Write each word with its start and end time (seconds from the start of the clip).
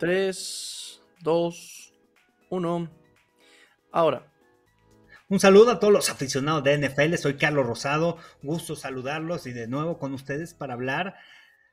3, 0.00 1.02
2, 1.20 1.92
1. 2.48 2.90
Ahora. 3.92 4.26
Un 5.28 5.38
saludo 5.38 5.72
a 5.72 5.78
todos 5.78 5.92
los 5.92 6.08
aficionados 6.08 6.64
de 6.64 6.78
NFL. 6.78 7.16
Soy 7.16 7.34
Carlos 7.34 7.66
Rosado. 7.66 8.16
Gusto 8.42 8.76
saludarlos 8.76 9.46
y 9.46 9.52
de 9.52 9.68
nuevo 9.68 9.98
con 9.98 10.14
ustedes 10.14 10.54
para 10.54 10.72
hablar 10.72 11.16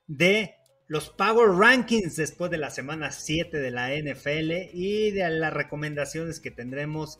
de 0.07 0.55
los 0.87 1.09
Power 1.09 1.51
Rankings 1.51 2.17
después 2.17 2.51
de 2.51 2.57
la 2.57 2.69
semana 2.69 3.11
7 3.11 3.57
de 3.57 3.71
la 3.71 3.95
NFL 3.95 4.75
y 4.75 5.11
de 5.11 5.29
las 5.29 5.53
recomendaciones 5.53 6.41
que 6.41 6.51
tendremos 6.51 7.19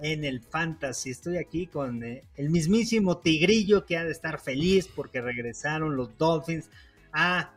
en 0.00 0.24
el 0.24 0.40
Fantasy. 0.40 1.10
Estoy 1.10 1.36
aquí 1.36 1.66
con 1.66 2.02
eh, 2.02 2.24
el 2.34 2.48
mismísimo 2.48 3.18
Tigrillo 3.18 3.84
que 3.84 3.98
ha 3.98 4.04
de 4.04 4.12
estar 4.12 4.40
feliz 4.40 4.88
porque 4.88 5.20
regresaron 5.20 5.96
los 5.96 6.16
Dolphins 6.16 6.70
a 7.12 7.55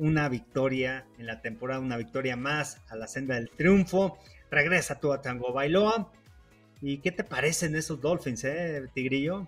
una 0.00 0.30
victoria 0.30 1.04
en 1.18 1.26
la 1.26 1.42
temporada, 1.42 1.78
una 1.78 1.98
victoria 1.98 2.34
más 2.34 2.80
a 2.88 2.96
la 2.96 3.06
senda 3.06 3.34
del 3.34 3.50
triunfo. 3.50 4.18
Regresa 4.50 4.98
tú 4.98 5.12
a 5.12 5.20
Tango 5.20 5.52
Bailoa. 5.52 6.10
¿Y 6.80 6.98
qué 6.98 7.12
te 7.12 7.22
parecen 7.22 7.76
esos 7.76 8.00
Dolphins, 8.00 8.42
eh, 8.44 8.88
Tigrillo? 8.94 9.46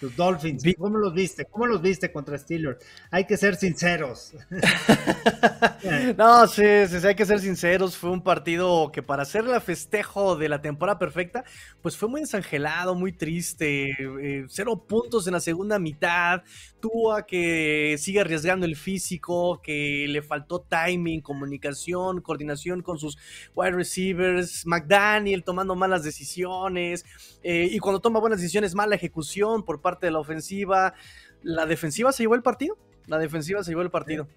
Los 0.00 0.14
Dolphins, 0.14 0.62
¿cómo 0.78 0.96
los 0.96 1.12
viste? 1.12 1.44
¿Cómo 1.46 1.66
los 1.66 1.82
viste 1.82 2.12
contra 2.12 2.38
Steelers? 2.38 2.78
Hay 3.10 3.24
que 3.24 3.36
ser 3.36 3.56
sinceros. 3.56 4.32
no, 6.16 6.46
sí, 6.46 6.62
sí, 6.86 7.06
hay 7.06 7.16
que 7.16 7.26
ser 7.26 7.40
sinceros. 7.40 7.96
Fue 7.96 8.10
un 8.10 8.22
partido 8.22 8.92
que 8.92 9.02
para 9.02 9.22
hacer 9.22 9.44
el 9.44 9.60
festejo 9.60 10.36
de 10.36 10.48
la 10.48 10.62
temporada 10.62 11.00
perfecta, 11.00 11.42
pues 11.82 11.96
fue 11.96 12.08
muy 12.08 12.20
desangelado, 12.20 12.94
muy 12.94 13.12
triste. 13.12 13.90
Eh, 13.98 14.46
cero 14.48 14.84
puntos 14.86 15.26
en 15.26 15.32
la 15.32 15.40
segunda 15.40 15.80
mitad. 15.80 16.42
Tua 16.78 17.26
que 17.26 17.96
sigue 17.98 18.20
arriesgando 18.20 18.66
el 18.66 18.76
físico, 18.76 19.60
que 19.60 20.06
le 20.08 20.22
faltó 20.22 20.60
timing, 20.60 21.22
comunicación, 21.22 22.20
coordinación 22.20 22.82
con 22.82 22.98
sus 22.98 23.18
wide 23.56 23.72
receivers. 23.72 24.64
McDaniel 24.64 25.42
tomando 25.42 25.74
malas 25.74 26.04
decisiones. 26.04 27.04
Eh, 27.42 27.68
y 27.72 27.78
cuando 27.80 27.98
toma 27.98 28.20
buenas 28.20 28.38
decisiones, 28.38 28.76
mala 28.76 28.94
ejecución 28.94 29.64
por 29.64 29.80
parte 29.80 29.87
de 29.96 30.10
la 30.10 30.18
ofensiva. 30.18 30.94
La 31.42 31.66
defensiva 31.66 32.12
se 32.12 32.22
llevó 32.22 32.34
el 32.34 32.42
partido. 32.42 32.76
La 33.06 33.18
defensiva 33.18 33.62
se 33.64 33.70
llevó 33.70 33.82
el 33.82 33.90
partido. 33.90 34.28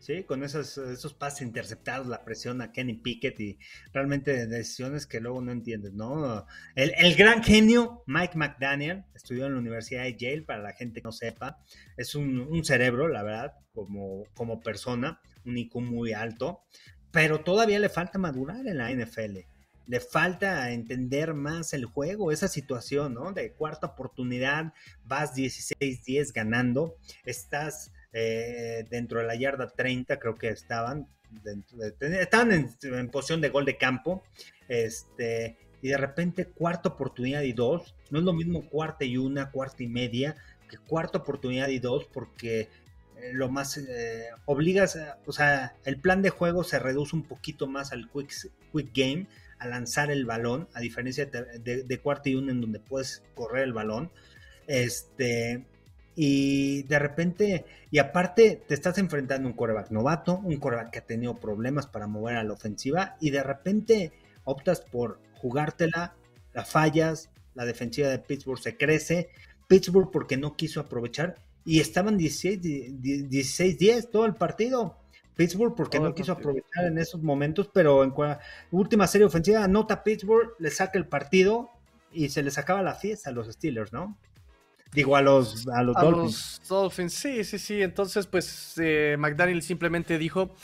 Sí, 0.00 0.24
con 0.24 0.42
esos, 0.42 0.78
esos 0.78 1.12
pases 1.12 1.42
interceptados, 1.42 2.06
la 2.06 2.24
presión 2.24 2.62
a 2.62 2.72
Kenny 2.72 2.94
Pickett 2.94 3.38
y 3.38 3.58
realmente 3.92 4.46
decisiones 4.46 5.06
que 5.06 5.20
luego 5.20 5.42
no 5.42 5.52
entiendes, 5.52 5.92
¿no? 5.92 6.46
El, 6.74 7.14
gran 7.16 7.44
genio 7.44 8.02
Mike 8.06 8.38
McDaniel 8.38 9.04
estudió 9.14 9.44
en 9.44 9.52
la 9.52 9.58
Universidad 9.58 10.04
de 10.04 10.16
Yale, 10.16 10.40
para 10.40 10.62
la 10.62 10.72
gente 10.72 11.02
que 11.02 11.04
no 11.04 11.12
sepa, 11.12 11.58
es 11.98 12.14
un, 12.14 12.64
cerebro, 12.64 13.08
la 13.08 13.22
verdad, 13.22 13.52
como, 13.74 14.24
como 14.34 14.62
persona, 14.62 15.20
un 15.44 15.58
IQ 15.58 15.76
muy 15.82 16.14
alto, 16.14 16.62
pero 17.10 17.40
todavía 17.40 17.78
le 17.78 17.90
falta 17.90 18.18
madurar 18.18 18.66
en 18.66 18.78
la 18.78 18.90
NFL 18.90 19.40
le 19.86 20.00
falta 20.00 20.70
entender 20.70 21.34
más 21.34 21.72
el 21.72 21.84
juego, 21.84 22.32
esa 22.32 22.48
situación, 22.48 23.14
¿no? 23.14 23.32
De 23.32 23.52
cuarta 23.52 23.88
oportunidad, 23.88 24.72
vas 25.04 25.34
16-10 25.34 26.32
ganando, 26.32 26.96
estás 27.24 27.92
eh, 28.12 28.84
dentro 28.90 29.20
de 29.20 29.26
la 29.26 29.34
yarda 29.34 29.68
30, 29.68 30.18
creo 30.18 30.34
que 30.34 30.48
estaban, 30.48 31.08
estaban 32.00 32.52
en, 32.82 33.10
posición 33.10 33.40
de 33.40 33.50
gol 33.50 33.64
de 33.64 33.76
campo, 33.76 34.22
este, 34.68 35.56
y 35.82 35.88
de 35.88 35.96
repente 35.96 36.46
cuarta 36.46 36.90
oportunidad 36.90 37.42
y 37.42 37.52
dos, 37.52 37.94
no 38.10 38.18
es 38.18 38.24
lo 38.24 38.32
mismo 38.32 38.68
cuarta 38.68 39.04
y 39.04 39.16
una, 39.16 39.50
cuarta 39.50 39.82
y 39.82 39.88
media, 39.88 40.36
que 40.68 40.78
cuarta 40.78 41.18
oportunidad 41.18 41.68
y 41.68 41.78
dos, 41.78 42.04
porque 42.12 42.68
eh, 43.16 43.32
lo 43.32 43.48
más 43.48 43.76
eh, 43.76 44.26
obligas, 44.44 44.98
o 45.26 45.32
sea, 45.32 45.74
el 45.84 45.96
plan 46.00 46.22
de 46.22 46.30
juego 46.30 46.64
se 46.64 46.78
reduce 46.78 47.14
un 47.14 47.22
poquito 47.22 47.66
más 47.66 47.92
al 47.92 48.08
quick, 48.10 48.32
quick 48.72 48.90
game, 48.94 49.26
a 49.60 49.68
lanzar 49.68 50.10
el 50.10 50.24
balón, 50.24 50.68
a 50.74 50.80
diferencia 50.80 51.26
de, 51.26 52.00
cuarta 52.02 52.30
y 52.30 52.34
una 52.34 52.50
en 52.50 52.60
donde 52.60 52.80
puedes 52.80 53.22
correr 53.34 53.64
el 53.64 53.72
balón. 53.72 54.10
Este, 54.66 55.66
y 56.16 56.82
de 56.84 56.98
repente, 56.98 57.66
y 57.90 57.98
aparte 57.98 58.62
te 58.66 58.74
estás 58.74 58.98
enfrentando 58.98 59.46
a 59.46 59.50
un 59.52 59.56
coreback 59.56 59.90
novato, 59.90 60.38
un 60.38 60.56
coreback 60.56 60.90
que 60.90 60.98
ha 61.00 61.06
tenido 61.06 61.36
problemas 61.36 61.86
para 61.86 62.06
mover 62.06 62.36
a 62.36 62.44
la 62.44 62.54
ofensiva, 62.54 63.16
y 63.20 63.30
de 63.30 63.42
repente 63.42 64.12
optas 64.44 64.80
por 64.80 65.20
jugártela, 65.34 66.14
la 66.54 66.64
fallas, 66.64 67.30
la 67.54 67.64
defensiva 67.64 68.08
de 68.08 68.18
Pittsburgh 68.18 68.60
se 68.60 68.76
crece, 68.76 69.28
Pittsburgh 69.68 70.10
porque 70.10 70.36
no 70.36 70.56
quiso 70.56 70.80
aprovechar, 70.80 71.36
y 71.64 71.80
estaban 71.80 72.18
16-10 72.18 74.10
todo 74.10 74.24
el 74.24 74.34
partido. 74.34 74.96
Pittsburgh 75.40 75.74
porque 75.74 75.98
no 75.98 76.14
quiso 76.14 76.32
aprovechar 76.32 76.84
en 76.84 76.98
esos 76.98 77.22
momentos, 77.22 77.70
pero 77.72 78.04
en 78.04 78.12
última 78.72 79.06
serie 79.06 79.26
ofensiva 79.26 79.64
anota 79.64 80.04
Pittsburgh, 80.04 80.50
le 80.58 80.70
saca 80.70 80.98
el 80.98 81.06
partido 81.06 81.70
y 82.12 82.28
se 82.28 82.42
les 82.42 82.58
acaba 82.58 82.82
la 82.82 82.94
fiesta 82.94 83.30
a 83.30 83.32
los 83.32 83.50
Steelers, 83.50 83.90
¿no? 83.90 84.18
Digo, 84.92 85.16
a 85.16 85.22
los, 85.22 85.66
a 85.68 85.82
los 85.82 85.96
Dolphins. 85.96 86.60
Dolphins, 86.68 87.14
sí, 87.14 87.44
sí, 87.44 87.58
sí. 87.58 87.80
Entonces, 87.80 88.26
pues 88.26 88.74
eh, 88.76 89.16
McDaniel 89.18 89.62
simplemente 89.62 90.18
dijo, 90.18 90.54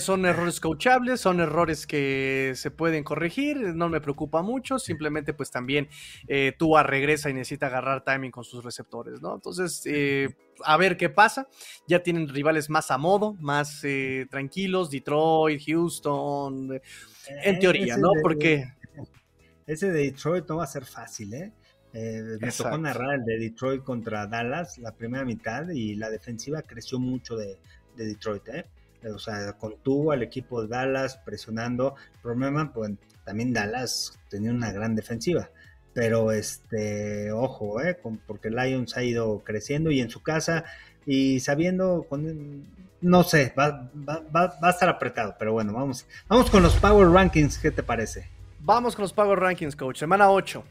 son 0.00 0.26
errores 0.26 0.60
coachables, 0.60 1.20
son 1.20 1.40
errores 1.40 1.86
que 1.86 2.52
se 2.54 2.70
pueden 2.70 3.04
corregir, 3.04 3.56
no 3.74 3.88
me 3.88 4.00
preocupa 4.00 4.42
mucho, 4.42 4.78
simplemente 4.78 5.32
pues 5.32 5.50
también 5.50 5.88
eh, 6.26 6.52
Tua 6.58 6.82
regresa 6.82 7.30
y 7.30 7.34
necesita 7.34 7.66
agarrar 7.66 8.04
timing 8.04 8.30
con 8.30 8.44
sus 8.44 8.64
receptores, 8.64 9.20
¿no? 9.20 9.34
Entonces, 9.34 9.82
eh, 9.86 10.36
a 10.64 10.76
ver 10.76 10.96
qué 10.96 11.08
pasa, 11.08 11.48
ya 11.86 12.02
tienen 12.02 12.28
rivales 12.28 12.70
más 12.70 12.90
a 12.90 12.98
modo, 12.98 13.34
más 13.40 13.82
eh, 13.84 14.26
tranquilos, 14.30 14.90
Detroit, 14.90 15.62
Houston, 15.66 16.80
en 17.28 17.58
teoría, 17.58 17.96
¿no? 17.96 18.10
Porque... 18.22 18.64
Ese 19.66 19.90
de 19.90 20.04
Detroit 20.04 20.48
no 20.48 20.56
va 20.56 20.64
a 20.64 20.66
ser 20.66 20.86
fácil, 20.86 21.34
¿eh? 21.34 21.52
me 21.92 22.52
tocó 22.52 22.78
narrar 22.78 23.16
el 23.16 23.24
de 23.24 23.38
Detroit 23.38 23.82
contra 23.82 24.26
Dallas 24.26 24.78
la 24.78 24.92
primera 24.92 25.24
mitad 25.24 25.68
y 25.68 25.94
la 25.94 26.08
defensiva 26.10 26.62
creció 26.62 26.98
mucho 26.98 27.36
de, 27.36 27.58
de 27.96 28.06
Detroit, 28.06 28.48
¿eh? 28.48 28.64
O 29.06 29.18
sea, 29.18 29.52
contuvo 29.54 30.12
al 30.12 30.22
equipo 30.22 30.62
de 30.62 30.68
Dallas 30.68 31.18
presionando. 31.24 31.94
El 32.14 32.20
problema, 32.20 32.72
pues 32.72 32.92
también 33.24 33.52
Dallas 33.52 34.18
tenía 34.28 34.50
una 34.50 34.72
gran 34.72 34.94
defensiva. 34.94 35.50
Pero 35.94 36.32
este, 36.32 37.32
ojo, 37.32 37.80
eh, 37.80 37.98
porque 38.26 38.50
Lions 38.50 38.96
ha 38.96 39.02
ido 39.02 39.40
creciendo 39.40 39.90
y 39.90 40.00
en 40.00 40.10
su 40.10 40.22
casa 40.22 40.64
y 41.06 41.40
sabiendo, 41.40 42.06
con, 42.08 42.66
no 43.00 43.24
sé, 43.24 43.52
va, 43.58 43.90
va, 43.94 44.58
a 44.60 44.70
estar 44.70 44.88
apretado. 44.88 45.34
Pero 45.38 45.52
bueno, 45.52 45.72
vamos, 45.72 46.06
vamos 46.28 46.50
con 46.50 46.62
los 46.62 46.76
Power 46.76 47.08
Rankings, 47.08 47.58
¿qué 47.58 47.70
te 47.70 47.82
parece? 47.82 48.28
Vamos 48.60 48.94
con 48.94 49.02
los 49.02 49.12
Power 49.12 49.38
Rankings, 49.38 49.74
coach. 49.74 49.98
Semana 49.98 50.30
8. 50.30 50.62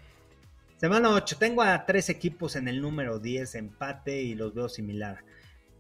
Semana 0.78 1.10
8. 1.10 1.38
Tengo 1.38 1.64
a 1.64 1.86
tres 1.86 2.10
equipos 2.10 2.56
en 2.56 2.68
el 2.68 2.82
número 2.82 3.20
10, 3.20 3.56
empate 3.56 4.22
y 4.22 4.36
los 4.36 4.54
veo 4.54 4.70
similar 4.70 5.24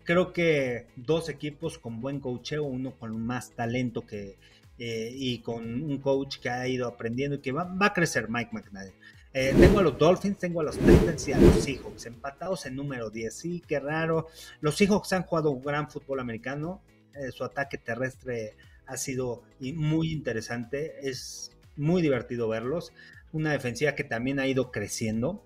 creo 0.07 0.31
que 0.31 0.87
dos 0.95 1.27
equipos 1.27 1.77
con 1.77 1.99
buen 1.99 2.21
coacheo, 2.21 2.63
uno 2.63 2.95
con 2.97 3.21
más 3.21 3.51
talento 3.51 4.05
que, 4.05 4.37
eh, 4.79 5.11
y 5.13 5.39
con 5.39 5.83
un 5.83 5.97
coach 5.97 6.37
que 6.39 6.49
ha 6.49 6.65
ido 6.65 6.87
aprendiendo 6.87 7.35
y 7.35 7.39
que 7.39 7.51
va, 7.51 7.75
a 7.77 7.93
crecer 7.93 8.29
Mike 8.29 8.51
McNally. 8.53 8.93
Eh, 9.33 9.53
tengo 9.59 9.79
a 9.79 9.83
los 9.83 9.97
Dolphins, 9.97 10.39
tengo 10.39 10.61
a 10.61 10.63
los 10.63 10.77
Titans 10.77 11.27
y 11.27 11.33
a 11.33 11.37
los 11.37 11.61
Seahawks, 11.61 12.05
empatados 12.05 12.65
en 12.65 12.77
número 12.77 13.09
10. 13.09 13.33
Sí, 13.33 13.61
qué 13.67 13.81
raro. 13.81 14.27
Los 14.61 14.77
Seahawks 14.77 15.11
han 15.11 15.23
jugado 15.23 15.51
un 15.51 15.61
gran 15.61 15.91
fútbol 15.91 16.21
americano. 16.21 16.81
Eh, 17.13 17.31
su 17.31 17.43
ataque 17.43 17.77
terrestre 17.77 18.55
ha 18.85 18.95
sido 18.95 19.43
muy 19.59 20.13
interesante. 20.13 20.93
Es 21.01 21.51
muy 21.75 22.01
divertido 22.01 22.47
verlos. 22.47 22.93
Una 23.33 23.51
defensiva 23.51 23.93
que 23.93 24.05
también 24.05 24.39
ha 24.39 24.47
ido 24.47 24.71
creciendo 24.71 25.43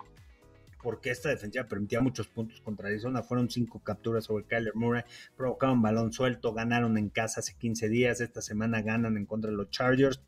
porque 0.81 1.11
esta 1.11 1.29
defensiva 1.29 1.67
permitía 1.67 2.01
muchos 2.01 2.27
puntos 2.27 2.61
contra 2.61 2.87
Arizona. 2.87 3.23
Fueron 3.23 3.49
cinco 3.49 3.79
capturas 3.79 4.25
sobre 4.25 4.45
Kyler 4.45 4.75
Murray, 4.75 5.03
provocaron 5.35 5.81
balón 5.81 6.11
suelto, 6.11 6.53
ganaron 6.53 6.97
en 6.97 7.09
casa 7.09 7.39
hace 7.39 7.53
15 7.57 7.89
días, 7.89 8.21
esta 8.21 8.41
semana 8.41 8.81
ganan 8.81 9.17
en 9.17 9.25
contra 9.25 9.51
de 9.51 9.57
los 9.57 9.69
Chargers. 9.69 10.21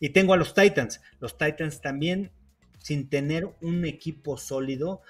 Y 0.00 0.10
tengo 0.10 0.34
a 0.34 0.36
los 0.36 0.54
Titans. 0.54 1.00
Los 1.20 1.38
Titans 1.38 1.80
también, 1.80 2.30
sin 2.78 3.08
tener 3.08 3.48
un 3.60 3.84
equipo 3.84 4.36
sólido, 4.36 5.02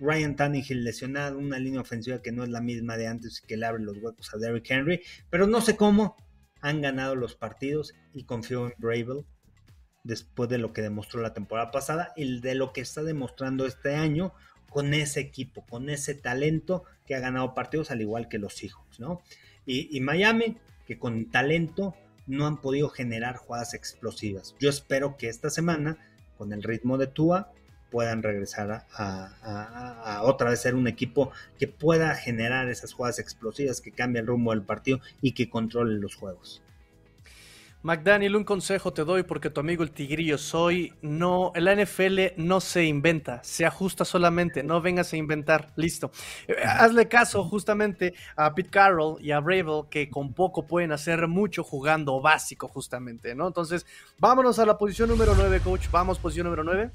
Ryan 0.00 0.34
Tannehill 0.34 0.82
lesionado, 0.82 1.38
una 1.38 1.58
línea 1.58 1.80
ofensiva 1.80 2.22
que 2.22 2.32
no 2.32 2.42
es 2.42 2.50
la 2.50 2.60
misma 2.60 2.96
de 2.96 3.06
antes 3.06 3.40
que 3.40 3.56
le 3.56 3.66
abre 3.66 3.84
los 3.84 3.98
huecos 3.98 4.34
a 4.34 4.38
Derrick 4.38 4.68
Henry, 4.68 5.00
pero 5.30 5.46
no 5.46 5.60
sé 5.60 5.76
cómo 5.76 6.16
han 6.60 6.80
ganado 6.80 7.14
los 7.14 7.36
partidos 7.36 7.94
y 8.12 8.24
confío 8.24 8.66
en 8.66 8.74
Bravel 8.78 9.24
después 10.04 10.48
de 10.48 10.58
lo 10.58 10.72
que 10.72 10.82
demostró 10.82 11.20
la 11.20 11.34
temporada 11.34 11.70
pasada 11.70 12.12
y 12.16 12.40
de 12.40 12.54
lo 12.54 12.72
que 12.72 12.80
está 12.80 13.02
demostrando 13.02 13.66
este 13.66 13.94
año 13.94 14.32
con 14.70 14.94
ese 14.94 15.20
equipo, 15.20 15.64
con 15.66 15.90
ese 15.90 16.14
talento 16.14 16.84
que 17.06 17.14
ha 17.14 17.20
ganado 17.20 17.54
partidos 17.54 17.90
al 17.90 18.00
igual 18.00 18.28
que 18.28 18.38
los 18.38 18.54
Seahawks, 18.54 19.00
¿no? 19.00 19.22
Y, 19.64 20.00
Miami, 20.00 20.56
que 20.86 20.98
con 20.98 21.30
talento 21.30 21.94
no 22.26 22.46
han 22.46 22.60
podido 22.60 22.88
generar 22.88 23.36
jugadas 23.36 23.74
explosivas. 23.74 24.56
Yo 24.58 24.70
espero 24.70 25.16
que 25.16 25.28
esta 25.28 25.50
semana, 25.50 25.98
con 26.36 26.52
el 26.52 26.64
ritmo 26.64 26.98
de 26.98 27.06
Tua, 27.06 27.52
puedan 27.92 28.22
regresar 28.22 28.86
a, 28.92 30.20
otra 30.24 30.50
vez 30.50 30.60
ser 30.60 30.74
un 30.74 30.88
equipo 30.88 31.30
que 31.58 31.68
pueda 31.68 32.14
generar 32.16 32.68
esas 32.70 32.92
jugadas 32.92 33.20
explosivas 33.20 33.80
que 33.80 33.92
cambien 33.92 34.24
el 34.24 34.28
rumbo 34.28 34.50
del 34.50 34.62
partido 34.62 34.98
y 35.20 35.32
que 35.32 35.48
controle 35.48 36.00
los 36.00 36.16
juegos. 36.16 36.62
McDaniel, 37.82 38.36
un 38.36 38.44
consejo 38.44 38.92
te 38.92 39.04
doy 39.04 39.24
porque 39.24 39.50
tu 39.50 39.60
amigo 39.60 39.82
el 39.82 39.90
tigrillo 39.90 40.38
soy. 40.38 40.94
No, 41.02 41.52
la 41.56 41.74
NFL 41.74 42.20
no 42.36 42.60
se 42.60 42.84
inventa, 42.84 43.42
se 43.42 43.66
ajusta 43.66 44.04
solamente. 44.04 44.62
No 44.62 44.80
vengas 44.80 45.12
a 45.12 45.16
inventar. 45.16 45.72
Listo. 45.74 46.12
Eh, 46.46 46.54
hazle 46.64 47.08
caso 47.08 47.42
justamente 47.44 48.14
a 48.36 48.54
Pete 48.54 48.70
Carroll 48.70 49.20
y 49.20 49.32
a 49.32 49.40
Bravel 49.40 49.82
que 49.90 50.08
con 50.08 50.32
poco 50.32 50.66
pueden 50.66 50.92
hacer 50.92 51.26
mucho 51.26 51.64
jugando 51.64 52.20
básico 52.20 52.68
justamente, 52.68 53.34
¿no? 53.34 53.48
Entonces, 53.48 53.84
vámonos 54.18 54.60
a 54.60 54.66
la 54.66 54.78
posición 54.78 55.08
número 55.08 55.34
9, 55.34 55.60
coach. 55.60 55.88
Vamos, 55.90 56.20
posición 56.20 56.44
número 56.44 56.62
9. 56.62 56.90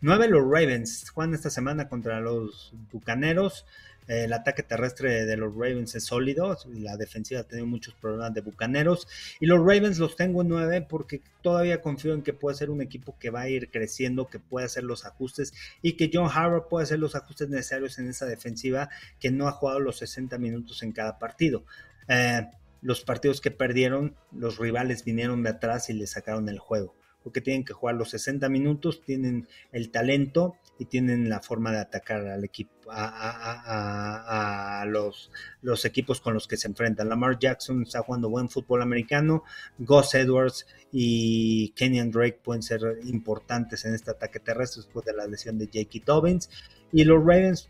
9 0.00 0.28
los 0.28 0.42
Ravens. 0.42 1.10
Juegan 1.10 1.34
esta 1.34 1.50
semana 1.50 1.88
contra 1.88 2.20
los 2.20 2.72
Bucaneros 2.90 3.66
el 4.06 4.32
ataque 4.32 4.62
terrestre 4.62 5.26
de 5.26 5.36
los 5.36 5.52
Ravens 5.52 5.94
es 5.94 6.04
sólido, 6.04 6.56
la 6.72 6.96
defensiva 6.96 7.40
ha 7.40 7.44
tenido 7.44 7.66
muchos 7.66 7.94
problemas 7.94 8.32
de 8.34 8.40
bucaneros 8.40 9.08
y 9.40 9.46
los 9.46 9.58
Ravens 9.58 9.98
los 9.98 10.16
tengo 10.16 10.42
en 10.42 10.48
9 10.48 10.86
porque 10.88 11.22
todavía 11.42 11.80
confío 11.80 12.14
en 12.14 12.22
que 12.22 12.32
puede 12.32 12.56
ser 12.56 12.70
un 12.70 12.80
equipo 12.80 13.16
que 13.18 13.30
va 13.30 13.42
a 13.42 13.48
ir 13.48 13.70
creciendo, 13.70 14.28
que 14.28 14.38
puede 14.38 14.66
hacer 14.66 14.84
los 14.84 15.04
ajustes 15.04 15.52
y 15.82 15.94
que 15.94 16.10
John 16.12 16.30
Harbaugh 16.32 16.68
puede 16.68 16.84
hacer 16.84 16.98
los 16.98 17.14
ajustes 17.14 17.48
necesarios 17.48 17.98
en 17.98 18.08
esa 18.08 18.26
defensiva 18.26 18.88
que 19.18 19.30
no 19.30 19.48
ha 19.48 19.52
jugado 19.52 19.80
los 19.80 19.98
60 19.98 20.38
minutos 20.38 20.82
en 20.82 20.92
cada 20.92 21.18
partido. 21.18 21.64
Eh, 22.08 22.46
los 22.82 23.02
partidos 23.02 23.40
que 23.40 23.50
perdieron, 23.50 24.14
los 24.32 24.58
rivales 24.58 25.04
vinieron 25.04 25.42
de 25.42 25.50
atrás 25.50 25.90
y 25.90 25.94
le 25.94 26.06
sacaron 26.06 26.48
el 26.48 26.58
juego 26.58 26.94
porque 27.26 27.40
tienen 27.40 27.64
que 27.64 27.72
jugar 27.72 27.96
los 27.96 28.10
60 28.10 28.48
minutos, 28.48 29.02
tienen 29.02 29.48
el 29.72 29.90
talento 29.90 30.58
y 30.78 30.84
tienen 30.84 31.28
la 31.28 31.40
forma 31.40 31.72
de 31.72 31.80
atacar 31.80 32.24
al 32.24 32.44
equipo, 32.44 32.88
a, 32.88 34.84
los, 34.86 35.32
equipos 35.84 36.20
con 36.20 36.34
los 36.34 36.46
que 36.46 36.56
se 36.56 36.68
enfrentan. 36.68 37.08
Lamar 37.08 37.36
Jackson 37.36 37.82
está 37.82 38.02
jugando 38.02 38.30
buen 38.30 38.48
fútbol 38.48 38.80
americano, 38.80 39.42
Gus 39.76 40.14
Edwards 40.14 40.68
y 40.92 41.70
Kenyan 41.70 42.12
Drake 42.12 42.38
pueden 42.44 42.62
ser 42.62 42.82
importantes 43.02 43.84
en 43.86 43.96
este 43.96 44.12
ataque 44.12 44.38
terrestre 44.38 44.82
después 44.84 45.04
de 45.04 45.14
la 45.14 45.26
lesión 45.26 45.58
de 45.58 45.66
Jakey 45.66 46.02
Dobbins. 46.06 46.48
Y 46.92 47.02
los 47.02 47.18
Ravens 47.18 47.68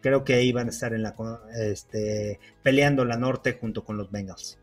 creo 0.00 0.24
que 0.24 0.42
iban 0.44 0.68
a 0.68 0.70
estar 0.70 0.94
en 0.94 1.02
la, 1.02 1.14
este, 1.58 2.40
peleando 2.62 3.04
la 3.04 3.18
norte 3.18 3.58
junto 3.60 3.84
con 3.84 3.98
los 3.98 4.10
Bengals. 4.10 4.58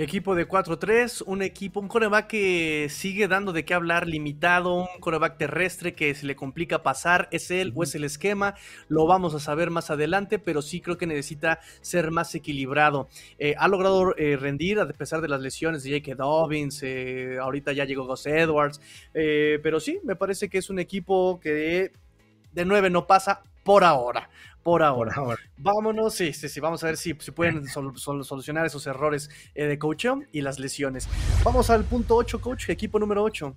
Equipo 0.00 0.36
de 0.36 0.46
4-3, 0.46 1.24
un 1.26 1.42
equipo, 1.42 1.80
un 1.80 1.88
coreback 1.88 2.28
que 2.28 2.86
sigue 2.88 3.26
dando 3.26 3.52
de 3.52 3.64
qué 3.64 3.74
hablar, 3.74 4.06
limitado, 4.06 4.76
un 4.76 5.00
coreback 5.00 5.38
terrestre 5.38 5.96
que 5.96 6.14
se 6.14 6.24
le 6.24 6.36
complica 6.36 6.84
pasar, 6.84 7.26
¿es 7.32 7.50
él 7.50 7.72
o 7.74 7.82
es 7.82 7.96
el 7.96 8.04
esquema? 8.04 8.54
Lo 8.86 9.08
vamos 9.08 9.34
a 9.34 9.40
saber 9.40 9.70
más 9.70 9.90
adelante, 9.90 10.38
pero 10.38 10.62
sí 10.62 10.80
creo 10.80 10.98
que 10.98 11.08
necesita 11.08 11.58
ser 11.80 12.12
más 12.12 12.32
equilibrado. 12.36 13.08
Eh, 13.40 13.56
ha 13.58 13.66
logrado 13.66 14.16
eh, 14.16 14.36
rendir 14.36 14.78
a 14.78 14.86
pesar 14.86 15.20
de 15.20 15.26
las 15.26 15.40
lesiones 15.40 15.82
de 15.82 15.98
J.K. 15.98 16.14
Dobbins, 16.14 16.80
eh, 16.84 17.38
ahorita 17.42 17.72
ya 17.72 17.84
llegó 17.84 18.06
Gus 18.06 18.24
Edwards, 18.26 18.80
pero 19.12 19.80
sí, 19.80 19.98
me 20.04 20.14
parece 20.14 20.48
que 20.48 20.58
es 20.58 20.70
un 20.70 20.78
equipo 20.78 21.40
que 21.40 21.90
de 22.52 22.64
9 22.64 22.88
no 22.90 23.08
pasa 23.08 23.42
por 23.64 23.82
ahora 23.82 24.30
por 24.68 24.82
ahora. 24.82 25.14
Vámonos, 25.56 26.14
sí, 26.14 26.34
sí, 26.34 26.46
sí, 26.46 26.60
vamos 26.60 26.84
a 26.84 26.88
ver 26.88 26.98
si, 26.98 27.14
si 27.18 27.30
pueden 27.30 27.64
solucionar 27.66 28.66
esos 28.66 28.86
errores 28.86 29.30
eh, 29.54 29.64
de 29.64 29.78
coach 29.78 30.04
y 30.30 30.42
las 30.42 30.58
lesiones. 30.58 31.08
Vamos 31.42 31.70
al 31.70 31.84
punto 31.84 32.16
8, 32.16 32.38
coach, 32.42 32.68
equipo 32.68 32.98
número 32.98 33.22
8. 33.22 33.56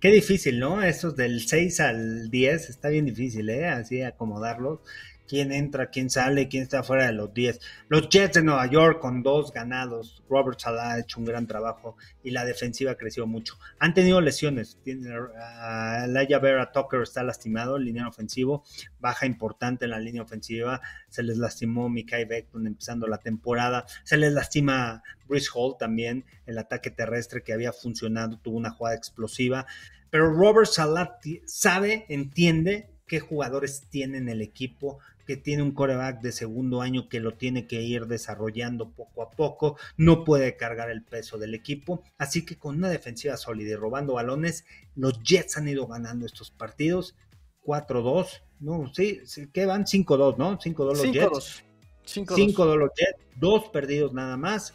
Qué 0.00 0.10
difícil, 0.10 0.58
¿no? 0.58 0.82
Esos 0.82 1.14
del 1.14 1.46
6 1.46 1.80
al 1.80 2.28
10 2.28 2.70
está 2.70 2.88
bien 2.88 3.06
difícil, 3.06 3.48
¿eh? 3.50 3.68
Así 3.68 4.02
acomodarlos 4.02 4.80
quién 5.26 5.52
entra, 5.52 5.90
quién 5.90 6.10
sale, 6.10 6.48
quién 6.48 6.62
está 6.62 6.82
fuera 6.82 7.06
de 7.06 7.12
los 7.12 7.32
10. 7.32 7.60
Los 7.88 8.08
Jets 8.08 8.34
de 8.34 8.42
Nueva 8.42 8.66
York 8.66 9.00
con 9.00 9.22
dos 9.22 9.52
ganados. 9.52 10.22
Robert 10.28 10.58
Salah 10.58 10.92
ha 10.92 11.00
hecho 11.00 11.20
un 11.20 11.26
gran 11.26 11.46
trabajo 11.46 11.96
y 12.22 12.30
la 12.30 12.44
defensiva 12.44 12.92
ha 12.92 12.96
crecido 12.96 13.26
mucho. 13.26 13.58
Han 13.78 13.94
tenido 13.94 14.20
lesiones. 14.20 14.78
Tiene, 14.82 15.18
uh, 15.18 16.40
Vera 16.40 16.72
Tucker 16.72 17.02
está 17.02 17.22
lastimado, 17.22 17.78
línea 17.78 18.08
ofensivo, 18.08 18.64
baja 19.00 19.26
importante 19.26 19.84
en 19.84 19.92
la 19.92 19.98
línea 19.98 20.22
ofensiva. 20.22 20.80
Se 21.08 21.22
les 21.22 21.38
lastimó 21.38 21.88
Mikai 21.88 22.24
Beckton 22.24 22.66
empezando 22.66 23.06
la 23.06 23.18
temporada. 23.18 23.86
Se 24.04 24.16
les 24.16 24.32
lastima 24.32 25.02
Bruce 25.26 25.48
Hall 25.54 25.76
también, 25.78 26.24
el 26.46 26.58
ataque 26.58 26.90
terrestre 26.90 27.42
que 27.42 27.52
había 27.52 27.72
funcionado, 27.72 28.38
tuvo 28.38 28.56
una 28.56 28.70
jugada 28.70 28.96
explosiva. 28.96 29.66
Pero 30.10 30.32
Robert 30.32 30.68
Salah 30.68 31.18
sabe, 31.46 32.06
entiende 32.08 32.88
qué 33.06 33.20
jugadores 33.20 33.86
tienen 33.90 34.28
el 34.28 34.42
equipo, 34.42 34.98
que 35.26 35.36
tiene 35.36 35.62
un 35.62 35.72
coreback 35.72 36.20
de 36.20 36.32
segundo 36.32 36.80
año 36.80 37.08
que 37.08 37.20
lo 37.20 37.34
tiene 37.34 37.66
que 37.66 37.82
ir 37.82 38.06
desarrollando 38.06 38.90
poco 38.90 39.22
a 39.22 39.30
poco, 39.30 39.76
no 39.96 40.24
puede 40.24 40.56
cargar 40.56 40.90
el 40.90 41.02
peso 41.02 41.36
del 41.36 41.54
equipo, 41.54 42.02
así 42.16 42.44
que 42.46 42.56
con 42.56 42.76
una 42.76 42.88
defensiva 42.88 43.36
sólida 43.36 43.72
y 43.72 43.76
robando 43.76 44.14
balones, 44.14 44.64
los 44.94 45.22
Jets 45.22 45.56
han 45.56 45.68
ido 45.68 45.86
ganando 45.86 46.24
estos 46.24 46.50
partidos 46.50 47.16
4-2, 47.64 48.42
no, 48.60 48.90
sí, 48.94 49.20
sí 49.24 49.48
que 49.52 49.66
van 49.66 49.84
5-2, 49.84 50.36
¿no? 50.36 50.58
5-2 50.58 50.76
los 50.86 51.12
Jets. 51.12 51.64
5-2 52.06 52.76
los 52.76 52.90
Jets, 52.96 53.18
dos 53.36 53.68
perdidos 53.68 54.14
nada 54.14 54.36
más. 54.36 54.72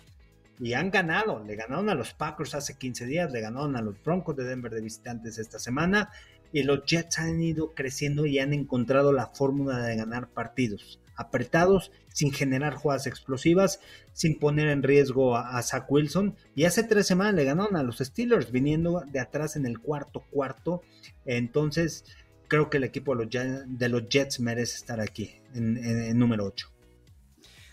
Y 0.60 0.74
han 0.74 0.92
ganado, 0.92 1.44
le 1.44 1.56
ganaron 1.56 1.90
a 1.90 1.96
los 1.96 2.14
Packers 2.14 2.54
hace 2.54 2.78
15 2.78 3.08
días, 3.08 3.32
le 3.32 3.42
ganaron 3.42 3.76
a 3.76 3.82
los 3.82 3.96
Broncos 4.04 4.36
de 4.36 4.44
Denver 4.44 4.72
de 4.72 4.82
visitantes 4.82 5.40
esta 5.40 5.58
semana 5.58 6.12
y 6.54 6.64
los 6.64 6.86
Jets 6.86 7.20
han 7.20 7.42
ido 7.42 7.74
creciendo 7.74 8.26
y 8.26 8.40
han 8.40 8.54
encontrado 8.54 9.14
la 9.14 9.28
fórmula 9.28 9.80
de 9.80 9.96
ganar 9.96 10.30
partidos 10.30 11.02
apretados, 11.22 11.92
sin 12.10 12.32
generar 12.32 12.74
jugadas 12.76 13.08
explosivas, 13.08 13.80
sin 14.14 14.38
poner 14.40 14.68
en 14.68 14.84
riesgo 14.84 15.38
a, 15.38 15.62
Zach 15.62 15.86
Wilson. 15.90 16.36
Y 16.56 16.66
hace 16.66 16.84
tres 16.84 17.08
semanas 17.08 17.36
le 17.36 17.46
ganaron 17.46 17.78
a 17.78 17.84
los 17.84 18.00
Steelers, 18.00 18.52
viniendo 18.52 19.04
de 19.08 19.20
atrás 19.20 19.56
en 19.56 19.66
el 19.66 19.80
cuarto 19.80 20.24
cuarto. 20.32 20.82
Entonces, 21.26 22.06
creo 22.48 22.70
que 22.70 22.78
el 22.78 22.84
equipo 22.84 23.16
de 23.16 23.90
los, 23.90 24.10
Jets 24.10 24.40
merece 24.40 24.76
estar 24.76 25.00
aquí, 25.00 25.36
en, 25.54 25.78
en 25.78 26.18
número 26.18 26.46
8. 26.46 26.70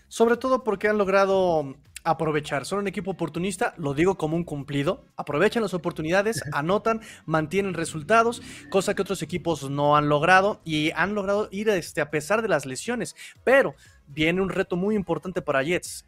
Sobre 0.07 0.37
todo 0.37 0.63
porque 0.63 0.87
han 0.87 0.97
logrado 0.97 1.75
aprovechar. 2.03 2.65
Son 2.65 2.79
un 2.79 2.87
equipo 2.87 3.11
oportunista, 3.11 3.73
lo 3.77 3.93
digo 3.93 4.17
como 4.17 4.35
un 4.35 4.43
cumplido. 4.43 5.05
Aprovechan 5.15 5.63
las 5.63 5.73
oportunidades, 5.73 6.43
anotan, 6.51 7.01
mantienen 7.25 7.73
resultados, 7.73 8.41
cosa 8.69 8.93
que 8.93 9.01
otros 9.01 9.21
equipos 9.21 9.69
no 9.69 9.95
han 9.95 10.09
logrado 10.09 10.61
y 10.63 10.91
han 10.91 11.15
logrado 11.15 11.49
ir 11.51 11.69
este, 11.69 12.01
a 12.01 12.09
pesar 12.09 12.41
de 12.41 12.47
las 12.47 12.65
lesiones. 12.65 13.15
Pero 13.43 13.75
viene 14.07 14.41
un 14.41 14.49
reto 14.49 14.75
muy 14.75 14.95
importante 14.95 15.41
para 15.41 15.63
Jets. 15.63 16.05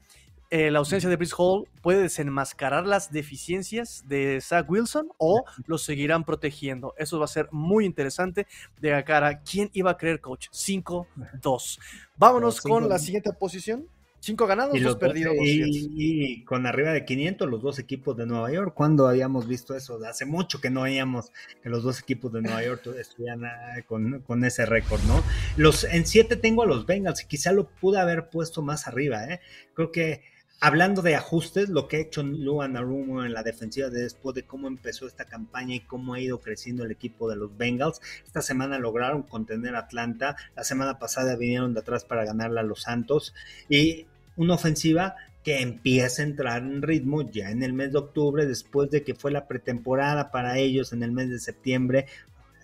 Eh, 0.53 0.69
la 0.69 0.79
ausencia 0.79 1.09
de 1.09 1.15
Brice 1.15 1.33
Hall 1.37 1.65
puede 1.81 2.01
desenmascarar 2.01 2.85
las 2.85 3.09
deficiencias 3.09 4.03
de 4.07 4.41
Zach 4.41 4.69
Wilson 4.69 5.07
o 5.17 5.45
lo 5.65 5.77
seguirán 5.77 6.25
protegiendo. 6.25 6.93
Eso 6.97 7.19
va 7.19 7.25
a 7.25 7.29
ser 7.29 7.47
muy 7.51 7.85
interesante 7.85 8.47
de 8.81 9.01
cara. 9.05 9.39
¿Quién 9.43 9.69
iba 9.71 9.91
a 9.91 9.97
creer, 9.97 10.19
coach? 10.19 10.49
5-2. 10.49 11.79
Vámonos 12.17 12.59
con 12.59 12.89
la 12.89 12.99
siguiente 12.99 13.31
posición. 13.31 13.87
Cinco 14.21 14.45
ganados, 14.45 14.79
dos 14.79 14.97
perdidos. 14.97 15.33
Y, 15.39 16.43
con 16.45 16.67
arriba 16.67 16.91
de 16.93 17.05
500 17.05 17.49
los 17.49 17.59
dos 17.59 17.79
equipos 17.79 18.15
de 18.15 18.27
Nueva 18.27 18.51
York. 18.51 18.75
¿Cuándo 18.75 19.07
habíamos 19.07 19.47
visto 19.47 19.75
eso? 19.75 19.99
Hace 20.07 20.25
mucho 20.25 20.61
que 20.61 20.69
no 20.69 20.83
veíamos 20.83 21.31
que 21.63 21.69
los 21.69 21.81
dos 21.81 21.99
equipos 21.99 22.31
de 22.31 22.43
Nueva 22.43 22.63
York 22.63 22.85
estuvieran 22.99 23.45
ah, 23.45 23.81
con, 23.87 24.45
ese 24.45 24.67
récord, 24.67 25.01
¿no? 25.05 25.23
Los, 25.57 25.85
en 25.85 26.05
siete 26.05 26.35
tengo 26.35 26.61
a 26.61 26.67
los 26.67 26.85
Bengals 26.85 27.23
y 27.23 27.25
quizá 27.25 27.51
lo 27.51 27.67
pude 27.67 27.99
haber 27.99 28.29
puesto 28.29 28.61
más 28.61 28.87
arriba, 28.87 29.25
¿eh? 29.25 29.41
Creo 29.73 29.91
que 29.91 30.21
hablando 30.59 31.01
de 31.01 31.15
ajustes, 31.15 31.69
lo 31.69 31.87
que 31.87 31.97
ha 31.97 32.01
hecho 32.01 32.21
Luan 32.21 32.77
Arumo 32.77 33.25
en 33.25 33.33
la 33.33 33.41
defensiva 33.41 33.89
después 33.89 34.35
de 34.35 34.43
cómo 34.43 34.67
empezó 34.67 35.07
esta 35.07 35.25
campaña 35.25 35.73
y 35.73 35.79
cómo 35.79 36.13
ha 36.13 36.19
ido 36.19 36.39
creciendo 36.39 36.85
el 36.85 36.91
equipo 36.91 37.27
de 37.27 37.35
los 37.35 37.57
Bengals. 37.57 37.99
Esta 38.23 38.43
semana 38.43 38.77
lograron 38.77 39.23
contener 39.23 39.75
a 39.75 39.79
Atlanta, 39.79 40.35
la 40.55 40.63
semana 40.63 40.99
pasada 40.99 41.35
vinieron 41.35 41.73
de 41.73 41.79
atrás 41.79 42.05
para 42.05 42.23
ganarle 42.23 42.59
a 42.59 42.63
los 42.63 42.83
Santos 42.83 43.33
y 43.67 44.05
una 44.35 44.55
ofensiva 44.55 45.15
que 45.43 45.61
empieza 45.61 46.21
a 46.21 46.25
entrar 46.25 46.61
en 46.61 46.81
ritmo 46.81 47.29
ya 47.29 47.49
en 47.49 47.63
el 47.63 47.73
mes 47.73 47.91
de 47.91 47.99
octubre, 47.99 48.45
después 48.45 48.91
de 48.91 49.03
que 49.03 49.15
fue 49.15 49.31
la 49.31 49.47
pretemporada 49.47 50.31
para 50.31 50.57
ellos 50.57 50.93
en 50.93 51.03
el 51.03 51.11
mes 51.11 51.29
de 51.29 51.39
septiembre, 51.39 52.05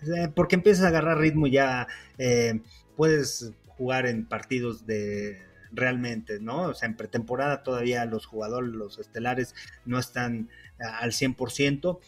eh, 0.02 0.28
porque 0.34 0.56
empiezas 0.56 0.84
a 0.84 0.88
agarrar 0.88 1.18
ritmo 1.18 1.46
ya, 1.46 1.88
eh, 2.18 2.60
puedes 2.96 3.52
jugar 3.66 4.06
en 4.06 4.26
partidos 4.26 4.86
de 4.86 5.42
realmente, 5.72 6.40
¿no? 6.40 6.62
O 6.62 6.74
sea, 6.74 6.88
en 6.88 6.96
pretemporada 6.96 7.62
todavía 7.62 8.04
los 8.04 8.26
jugadores, 8.26 8.70
los 8.70 8.98
estelares, 8.98 9.54
no 9.84 9.98
están 9.98 10.48
al 10.78 11.12
100%, 11.12 11.98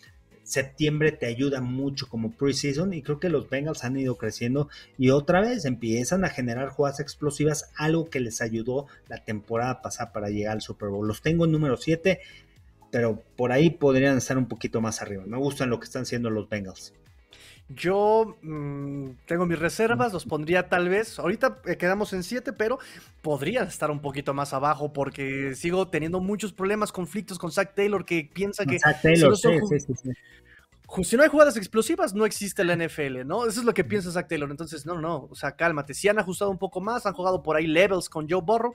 septiembre 0.50 1.12
te 1.12 1.26
ayuda 1.26 1.60
mucho 1.60 2.08
como 2.08 2.32
preseason 2.32 2.92
y 2.92 3.02
creo 3.02 3.20
que 3.20 3.28
los 3.28 3.48
Bengals 3.48 3.84
han 3.84 3.96
ido 3.96 4.16
creciendo 4.16 4.68
y 4.98 5.10
otra 5.10 5.40
vez 5.40 5.64
empiezan 5.64 6.24
a 6.24 6.28
generar 6.28 6.70
jugadas 6.70 6.98
explosivas, 6.98 7.70
algo 7.76 8.10
que 8.10 8.18
les 8.18 8.40
ayudó 8.40 8.86
la 9.08 9.24
temporada 9.24 9.80
pasada 9.80 10.12
para 10.12 10.28
llegar 10.28 10.54
al 10.54 10.60
Super 10.60 10.88
Bowl. 10.88 11.06
Los 11.06 11.22
tengo 11.22 11.44
en 11.44 11.52
número 11.52 11.76
7, 11.76 12.20
pero 12.90 13.22
por 13.36 13.52
ahí 13.52 13.70
podrían 13.70 14.18
estar 14.18 14.36
un 14.36 14.46
poquito 14.46 14.80
más 14.80 15.00
arriba. 15.02 15.22
Me 15.24 15.38
gustan 15.38 15.70
lo 15.70 15.78
que 15.78 15.84
están 15.84 16.02
haciendo 16.02 16.30
los 16.30 16.48
Bengals. 16.48 16.92
Yo 17.74 18.36
mm, 18.42 19.10
tengo 19.26 19.46
mis 19.46 19.58
reservas, 19.58 20.12
los 20.12 20.24
pondría 20.24 20.68
tal 20.68 20.88
vez. 20.88 21.18
Ahorita 21.18 21.60
eh, 21.66 21.76
quedamos 21.76 22.12
en 22.12 22.24
7, 22.24 22.52
pero 22.52 22.78
podría 23.22 23.62
estar 23.62 23.90
un 23.90 24.00
poquito 24.00 24.34
más 24.34 24.52
abajo 24.52 24.92
porque 24.92 25.54
sigo 25.54 25.86
teniendo 25.88 26.20
muchos 26.20 26.52
problemas, 26.52 26.90
conflictos 26.90 27.38
con 27.38 27.52
Zach 27.52 27.74
Taylor 27.74 28.04
que 28.04 28.28
piensa 28.32 28.66
que. 28.66 28.78
Zach 28.80 29.00
Taylor, 29.00 29.36
sí, 29.36 29.48
sí, 29.78 29.94
sí, 29.94 30.10
si 31.04 31.16
no 31.16 31.22
hay 31.22 31.28
jugadas 31.28 31.56
explosivas, 31.56 32.14
no 32.14 32.26
existe 32.26 32.64
la 32.64 32.74
NFL, 32.74 33.24
¿no? 33.24 33.46
Eso 33.46 33.60
es 33.60 33.66
lo 33.66 33.72
que 33.72 33.84
piensa 33.84 34.10
Zach 34.10 34.26
Taylor. 34.26 34.50
Entonces, 34.50 34.84
no, 34.84 35.00
no, 35.00 35.28
o 35.30 35.34
sea, 35.36 35.52
cálmate. 35.52 35.94
Si 35.94 36.08
han 36.08 36.18
ajustado 36.18 36.50
un 36.50 36.58
poco 36.58 36.80
más, 36.80 37.06
han 37.06 37.14
jugado 37.14 37.42
por 37.42 37.56
ahí 37.56 37.68
levels 37.68 38.08
con 38.08 38.28
Joe 38.28 38.42
Burrow, 38.42 38.74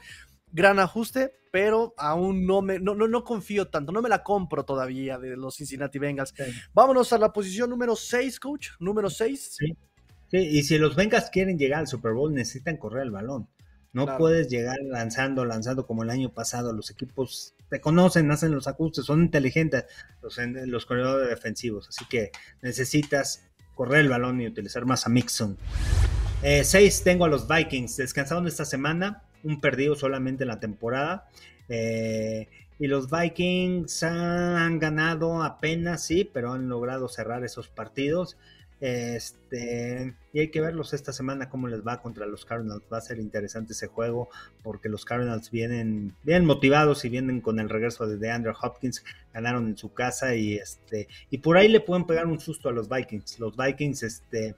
gran 0.51 0.79
ajuste, 0.79 1.33
pero 1.51 1.93
aún 1.97 2.45
no 2.45 2.61
me 2.61 2.79
no, 2.79 2.95
no, 2.95 3.23
confío 3.23 3.67
tanto, 3.67 3.91
no 3.91 4.01
me 4.01 4.09
la 4.09 4.23
compro 4.23 4.65
todavía 4.65 5.17
de 5.17 5.37
los 5.37 5.55
Cincinnati 5.55 5.99
Bengals. 5.99 6.33
Vámonos 6.73 7.13
a 7.13 7.17
la 7.17 7.31
posición 7.31 7.69
número 7.69 7.95
6, 7.95 8.39
coach, 8.39 8.69
número 8.79 9.09
6. 9.09 9.55
Sí. 9.59 9.77
sí. 10.31 10.37
y 10.37 10.63
si 10.63 10.77
los 10.77 10.95
Bengals 10.95 11.29
quieren 11.29 11.57
llegar 11.57 11.79
al 11.79 11.87
Super 11.87 12.13
Bowl, 12.13 12.33
necesitan 12.33 12.77
correr 12.77 13.03
el 13.03 13.11
balón. 13.11 13.47
No 13.95 14.17
puedes 14.17 14.49
llegar 14.49 14.75
lanzando, 14.83 15.45
lanzando 15.45 15.87
como 15.87 16.03
el 16.03 16.09
año 16.09 16.29
pasado. 16.33 16.73
Los 16.73 16.91
equipos 16.91 17.55
te 17.69 17.79
conocen, 17.79 18.29
hacen 18.29 18.53
los 18.53 18.67
ajustes, 18.67 19.05
son 19.05 19.21
inteligentes 19.21 19.85
los, 20.21 20.37
los 20.37 20.85
corredores 20.85 21.29
defensivos. 21.29 21.87
Así 21.87 22.03
que 22.09 22.31
necesitas 22.61 23.45
correr 23.73 24.01
el 24.01 24.09
balón 24.09 24.41
y 24.41 24.47
utilizar 24.47 24.85
más 24.85 25.05
a 25.05 25.09
Mixon. 25.09 25.57
Eh, 26.43 26.65
seis, 26.65 27.03
tengo 27.03 27.23
a 27.23 27.29
los 27.29 27.47
Vikings. 27.47 27.95
Descansaron 27.95 28.45
esta 28.47 28.65
semana, 28.65 29.23
un 29.45 29.61
perdido 29.61 29.95
solamente 29.95 30.43
en 30.43 30.49
la 30.49 30.59
temporada. 30.59 31.29
Eh, 31.69 32.47
y 32.77 32.87
los 32.87 33.09
Vikings 33.09 34.03
han 34.03 34.79
ganado 34.79 35.41
apenas, 35.41 36.03
sí, 36.03 36.29
pero 36.31 36.51
han 36.51 36.67
logrado 36.67 37.07
cerrar 37.07 37.45
esos 37.45 37.69
partidos. 37.69 38.37
Este, 38.81 40.13
y 40.33 40.39
hay 40.39 40.49
que 40.49 40.59
verlos 40.59 40.93
esta 40.93 41.13
semana 41.13 41.49
cómo 41.49 41.69
les 41.69 41.87
va 41.87 42.01
contra 42.01 42.25
los 42.25 42.43
Cardinals. 42.43 42.83
Va 42.91 42.97
a 42.97 43.01
ser 43.01 43.19
interesante 43.19 43.71
ese 43.71 43.87
juego 43.87 44.29
porque 44.63 44.89
los 44.89 45.05
Cardinals 45.05 45.49
vienen 45.49 46.13
bien 46.23 46.45
motivados 46.45 47.05
y 47.05 47.09
vienen 47.09 47.39
con 47.39 47.59
el 47.59 47.69
regreso 47.69 48.05
de 48.05 48.17
DeAndre 48.17 48.53
Hopkins. 48.61 49.05
Ganaron 49.33 49.67
en 49.67 49.77
su 49.77 49.93
casa 49.93 50.35
y 50.35 50.55
este 50.55 51.07
y 51.29 51.37
por 51.37 51.57
ahí 51.57 51.69
le 51.69 51.79
pueden 51.79 52.05
pegar 52.05 52.27
un 52.27 52.39
susto 52.39 52.67
a 52.67 52.73
los 52.73 52.89
Vikings. 52.89 53.39
Los 53.39 53.55
Vikings, 53.55 54.03
este, 54.03 54.55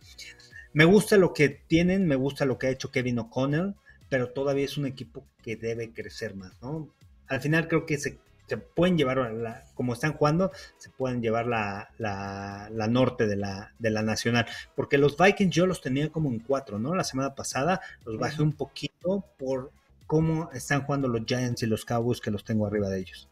me 0.74 0.86
gusta 0.86 1.18
lo 1.18 1.34
que 1.34 1.50
tienen, 1.50 2.08
me 2.08 2.16
gusta 2.16 2.46
lo 2.46 2.58
que 2.58 2.68
ha 2.68 2.72
hecho 2.72 2.92
Kevin 2.92 3.20
O'Connell, 3.20 3.76
pero 4.10 4.30
todavía 4.30 4.66
es 4.66 4.78
un 4.78 4.86
equipo 4.86 5.26
que 5.44 5.56
debe 5.56 5.92
crecer 5.92 6.36
más, 6.36 6.62
¿no? 6.62 6.90
Al 7.28 7.42
final 7.42 7.68
creo 7.68 7.86
que 7.86 7.98
se 7.98 8.20
se 8.48 8.58
pueden 8.58 8.98
llevar, 8.98 9.18
la, 9.34 9.64
como 9.76 9.94
están 9.94 10.14
jugando, 10.14 10.52
se 10.78 10.90
pueden 10.90 11.22
llevar 11.22 11.48
la, 11.48 11.90
la, 11.98 12.88
norte 12.88 13.28
de 13.28 13.36
la, 13.36 13.74
de 13.78 13.90
la 13.90 14.02
nacional. 14.02 14.48
Porque 14.74 14.98
los 14.98 15.18
Vikings 15.18 15.54
yo 15.54 15.68
los 15.68 15.82
tenía 15.82 16.10
como 16.10 16.30
en 16.30 16.40
cuatro, 16.40 16.80
¿no? 16.80 16.96
La 16.96 17.04
semana 17.04 17.36
pasada 17.36 17.82
los 18.06 18.18
bajé 18.18 18.42
un 18.42 18.54
poquito 18.54 19.26
por 19.38 19.72
cómo 20.08 20.50
están 20.54 20.84
jugando 20.84 21.10
los 21.10 21.26
Giants 21.26 21.64
y 21.64 21.66
los 21.66 21.84
Cowboys 21.84 22.22
que 22.22 22.32
los 22.32 22.46
tengo 22.46 22.66
arriba 22.66 22.90
de 22.90 23.00
ellos. 23.00 23.28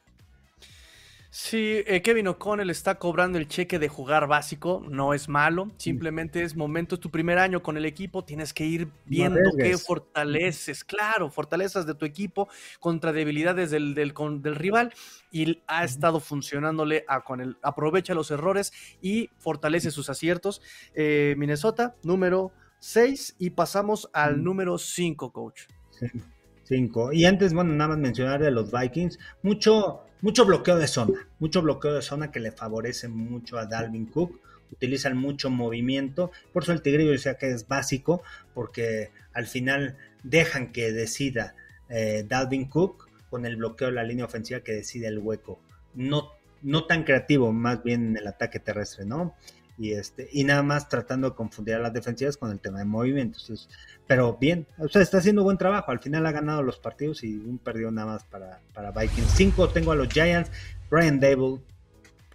Sí, 1.37 1.83
eh, 1.85 2.01
Kevin 2.01 2.29
O'Connell 2.29 2.69
está 2.69 2.95
cobrando 2.95 3.37
el 3.37 3.49
cheque 3.49 3.77
de 3.77 3.89
jugar 3.89 4.25
básico, 4.25 4.81
no 4.89 5.13
es 5.13 5.27
malo, 5.27 5.69
simplemente 5.75 6.43
es 6.43 6.55
momento, 6.55 6.95
es 6.95 7.01
tu 7.01 7.11
primer 7.11 7.39
año 7.39 7.61
con 7.61 7.75
el 7.75 7.83
equipo, 7.83 8.23
tienes 8.23 8.53
que 8.53 8.65
ir 8.65 8.87
viendo 9.03 9.41
qué 9.57 9.77
fortaleces, 9.77 10.85
claro, 10.85 11.29
fortalezas 11.29 11.85
de 11.85 11.93
tu 11.93 12.05
equipo 12.05 12.47
contra 12.79 13.11
debilidades 13.11 13.69
del, 13.69 13.93
del, 13.95 14.13
del 14.41 14.55
rival 14.55 14.93
y 15.29 15.61
ha 15.67 15.83
estado 15.83 16.21
funcionándole 16.21 17.03
a, 17.05 17.25
con 17.25 17.41
el, 17.41 17.57
aprovecha 17.61 18.13
los 18.13 18.31
errores 18.31 18.71
y 19.01 19.29
fortalece 19.37 19.91
sus 19.91 20.09
aciertos. 20.09 20.61
Eh, 20.93 21.35
Minnesota, 21.37 21.97
número 22.01 22.53
6 22.79 23.35
y 23.39 23.49
pasamos 23.49 24.09
al 24.13 24.41
número 24.41 24.77
5, 24.77 25.33
coach. 25.33 25.63
5. 26.63 27.11
Y 27.11 27.25
antes, 27.25 27.53
bueno, 27.53 27.73
nada 27.73 27.89
más 27.89 27.97
mencionar 27.97 28.41
de 28.41 28.51
los 28.51 28.71
Vikings, 28.71 29.19
mucho 29.43 30.04
mucho 30.25 30.43
bloqueo 30.43 30.77
de 30.77 30.87
zona, 30.87 31.27
mucho 31.37 31.61
bloqueo 31.61 31.93
de 31.93 32.01
zona 32.01 32.31
que 32.31 32.39
le 32.39 32.51
favorece 32.51 33.07
mucho 33.07 33.59
a 33.59 33.67
Dalvin 33.67 34.07
Cook. 34.07 34.41
Utilizan 34.71 35.15
mucho 35.15 35.51
movimiento, 35.51 36.31
por 36.51 36.63
eso 36.63 36.71
el 36.71 36.81
Tigrillo 36.81 37.11
decía 37.11 37.37
que 37.37 37.51
es 37.51 37.67
básico, 37.67 38.23
porque 38.55 39.11
al 39.33 39.45
final 39.45 39.97
dejan 40.23 40.71
que 40.71 40.91
decida 40.91 41.53
eh, 41.89 42.25
Dalvin 42.27 42.65
Cook 42.65 43.07
con 43.29 43.45
el 43.45 43.57
bloqueo 43.57 43.89
de 43.89 43.93
la 43.93 44.03
línea 44.03 44.25
ofensiva 44.25 44.61
que 44.61 44.71
decide 44.71 45.09
el 45.09 45.19
hueco. 45.19 45.59
No, 45.93 46.31
no 46.63 46.87
tan 46.87 47.03
creativo, 47.03 47.53
más 47.53 47.83
bien 47.83 48.07
en 48.07 48.17
el 48.17 48.25
ataque 48.25 48.59
terrestre, 48.59 49.05
¿no? 49.05 49.35
Y 49.77 49.91
este 49.91 50.29
y 50.31 50.43
nada 50.43 50.63
más 50.63 50.87
tratando 50.87 51.29
de 51.29 51.35
confundir 51.35 51.75
a 51.75 51.79
las 51.79 51.93
defensivas 51.93 52.37
con 52.37 52.51
el 52.51 52.59
tema 52.59 52.79
de 52.79 52.85
movimientos. 52.85 53.69
pero 54.07 54.37
bien, 54.39 54.67
o 54.77 54.87
sea, 54.87 55.01
está 55.01 55.17
haciendo 55.17 55.43
buen 55.43 55.57
trabajo. 55.57 55.91
Al 55.91 55.99
final 55.99 56.25
ha 56.25 56.31
ganado 56.31 56.63
los 56.63 56.79
partidos 56.79 57.23
y 57.23 57.35
un 57.35 57.57
perdió 57.57 57.91
nada 57.91 58.13
más 58.13 58.23
para, 58.25 58.61
para 58.73 58.91
Vikings. 58.91 59.31
Cinco 59.35 59.69
tengo 59.69 59.91
a 59.91 59.95
los 59.95 60.07
Giants, 60.09 60.51
Brian 60.89 61.19
Dable, 61.19 61.59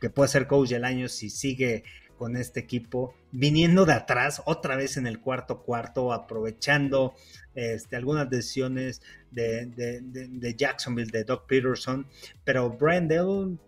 que 0.01 0.11
puede 0.11 0.29
ser 0.29 0.47
coach 0.47 0.71
del 0.71 0.85
año 0.85 1.09
si 1.09 1.31
sigue 1.31 1.85
con 2.21 2.37
este 2.37 2.61
equipo, 2.61 3.15
viniendo 3.33 3.87
de 3.87 3.95
atrás, 3.95 4.43
otra 4.45 4.77
vez 4.77 4.99
en 4.99 5.07
el 5.07 5.21
cuarto 5.21 5.63
cuarto, 5.63 6.13
aprovechando 6.13 7.15
este, 7.55 7.97
algunas 7.97 8.29
decisiones 8.29 9.01
de, 9.31 10.55
Jacksonville, 10.55 11.11
de 11.11 11.25
Doug 11.25 11.47
Peterson, 11.47 12.07
pero 12.45 12.69
Brian 12.69 13.09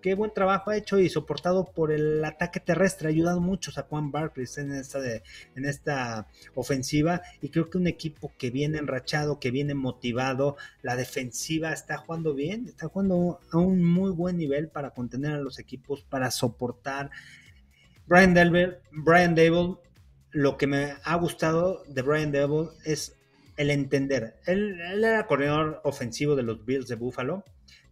qué 0.02 0.12
buen 0.12 0.34
trabajo 0.34 0.68
ha 0.68 0.76
hecho 0.76 0.98
y 0.98 1.08
soportado 1.08 1.64
por 1.64 1.92
el 1.92 2.22
ataque 2.26 2.60
terrestre, 2.60 3.08
ha 3.08 3.10
ayudado 3.10 3.40
mucho 3.40 3.72
a 3.74 3.84
Juan 3.84 4.10
Barkley 4.10 4.46
en 4.58 4.74
esta, 4.74 4.98
en 5.56 5.64
esta 5.64 6.28
ofensiva 6.54 7.22
y 7.40 7.48
creo 7.48 7.70
que 7.70 7.78
un 7.78 7.86
equipo 7.86 8.34
que 8.36 8.50
viene 8.50 8.76
enrachado, 8.76 9.40
que 9.40 9.50
viene 9.50 9.72
motivado, 9.72 10.58
la 10.82 10.94
defensiva 10.94 11.72
está 11.72 11.96
jugando 11.96 12.34
bien, 12.34 12.66
está 12.66 12.88
jugando 12.88 13.40
a 13.50 13.56
un 13.56 13.82
muy 13.82 14.10
buen 14.10 14.36
nivel 14.36 14.68
para 14.68 14.90
contener 14.90 15.32
a 15.32 15.40
los 15.40 15.58
equipos, 15.58 16.02
para 16.02 16.30
soportar 16.30 17.10
Brian, 18.06 18.34
Delver, 18.34 18.82
Brian 18.90 19.34
Dable, 19.34 19.76
lo 20.30 20.56
que 20.56 20.66
me 20.66 20.94
ha 21.04 21.14
gustado 21.16 21.82
de 21.88 22.02
Brian 22.02 22.32
Dable 22.32 22.68
es 22.84 23.16
el 23.56 23.70
entender. 23.70 24.36
Él, 24.46 24.80
era 24.80 25.26
corredor 25.26 25.80
ofensivo 25.84 26.36
de 26.36 26.42
los 26.42 26.64
Bills 26.64 26.88
de 26.88 26.96
Buffalo, 26.96 27.44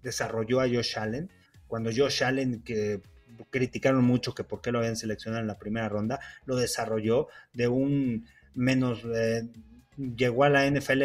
desarrolló 0.03 0.61
a 0.61 0.69
Josh 0.69 0.99
Allen. 0.99 1.31
Cuando 1.67 1.91
Josh 1.95 2.25
Allen, 2.25 2.63
que 2.63 3.03
criticaron 3.51 4.05
mucho 4.05 4.35
que 4.35 4.45
por 4.45 4.61
qué 4.61 4.73
lo 4.73 4.79
habían 4.79 4.97
seleccionado 4.97 5.41
en 5.41 5.47
la 5.47 5.59
primera 5.59 5.89
ronda, 5.89 6.21
lo 6.45 6.57
desarrolló 6.57 7.29
de 7.53 7.69
un 7.69 8.27
menos, 8.55 9.03
eh, 9.15 9.49
llegó 9.97 10.45
a 10.45 10.51
la 10.51 10.67
NFL 10.67 11.03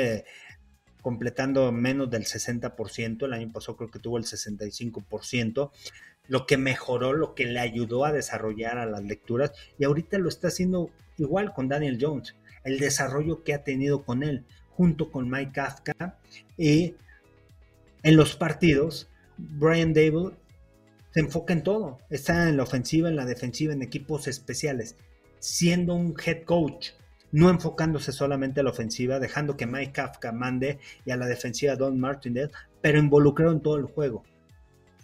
completando 1.01 1.71
menos 1.71 2.09
del 2.09 2.25
60%, 2.25 3.25
el 3.25 3.33
año 3.33 3.51
pasado 3.51 3.77
creo 3.77 3.91
que 3.91 4.00
tuvo 4.00 4.17
el 4.17 4.24
65%, 4.24 5.71
lo 6.27 6.46
que 6.46 6.58
mejoró, 6.58 7.13
lo 7.13 7.36
que 7.36 7.46
le 7.46 7.60
ayudó 7.60 8.05
a 8.05 8.12
desarrollar 8.12 8.77
a 8.77 8.86
las 8.86 9.03
lecturas 9.03 9.51
y 9.77 9.86
ahorita 9.86 10.17
lo 10.17 10.29
está 10.29 10.48
haciendo 10.48 10.89
igual 11.17 11.53
con 11.53 11.67
Daniel 11.67 11.98
Jones, 12.00 12.36
el 12.63 12.79
desarrollo 12.79 13.44
que 13.44 13.53
ha 13.53 13.63
tenido 13.63 14.03
con 14.03 14.24
él 14.24 14.46
junto 14.72 15.12
con 15.12 15.29
Mike 15.29 15.53
Kafka 15.53 16.20
y 16.58 16.96
en 18.03 18.15
los 18.15 18.36
partidos 18.36 19.10
Brian 19.38 19.94
Dable 19.94 20.32
se 21.12 21.22
enfoca 21.22 21.53
en 21.53 21.63
todo, 21.63 22.00
está 22.10 22.50
en 22.50 22.58
la 22.58 22.63
ofensiva, 22.63 23.08
en 23.08 23.15
la 23.15 23.25
defensiva, 23.25 23.74
en 23.74 23.82
equipos 23.82 24.27
especiales, 24.27 24.98
siendo 25.39 25.96
un 25.96 26.13
head 26.25 26.44
coach, 26.44 26.89
no 27.32 27.50
enfocándose 27.50 28.12
solamente 28.12 28.60
a 28.60 28.63
la 28.63 28.72
ofensiva, 28.72 29.20
dejando 29.20 29.55
que 29.55 29.65
Mike 29.65 29.94
Kafka 29.94 30.34
mande 30.34 30.79
y 31.05 31.12
a 31.12 31.17
la 31.17 31.25
defensiva 31.25 31.75
Don 31.75 32.00
Martindale, 32.00 32.51
pero 32.82 33.00
involucrado 33.00 33.53
en 33.53 33.62
todo 33.62 33.77
el 33.77 33.86
juego. 33.86 34.24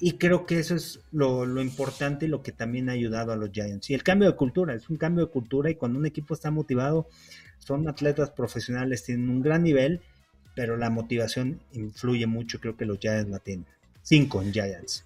Y 0.03 0.13
creo 0.13 0.47
que 0.47 0.57
eso 0.57 0.73
es 0.73 0.99
lo, 1.11 1.45
importante 1.61 2.25
y 2.25 2.27
lo 2.27 2.41
que 2.41 2.51
también 2.51 2.89
ha 2.89 2.93
ayudado 2.93 3.31
a 3.31 3.35
los 3.35 3.51
Giants. 3.51 3.91
Y 3.91 3.93
el 3.93 4.01
cambio 4.01 4.27
de 4.27 4.35
cultura, 4.35 4.73
es 4.73 4.89
un 4.89 4.97
cambio 4.97 5.27
de 5.27 5.31
cultura 5.31 5.69
y 5.69 5.75
cuando 5.75 5.99
un 5.99 6.07
equipo 6.07 6.33
está 6.33 6.49
motivado, 6.49 7.07
son 7.59 7.87
atletas 7.87 8.31
profesionales, 8.31 9.03
tienen 9.03 9.29
un 9.29 9.43
gran 9.43 9.61
nivel, 9.61 10.01
pero 10.55 10.75
la 10.75 10.89
motivación 10.89 11.59
influye 11.73 12.25
mucho, 12.25 12.59
creo 12.59 12.75
que 12.75 12.87
los 12.87 12.97
Giants 12.97 13.29
la 13.29 13.37
tienen. 13.37 13.67
Cinco 14.01 14.41
en 14.41 14.51
Giants. 14.51 15.05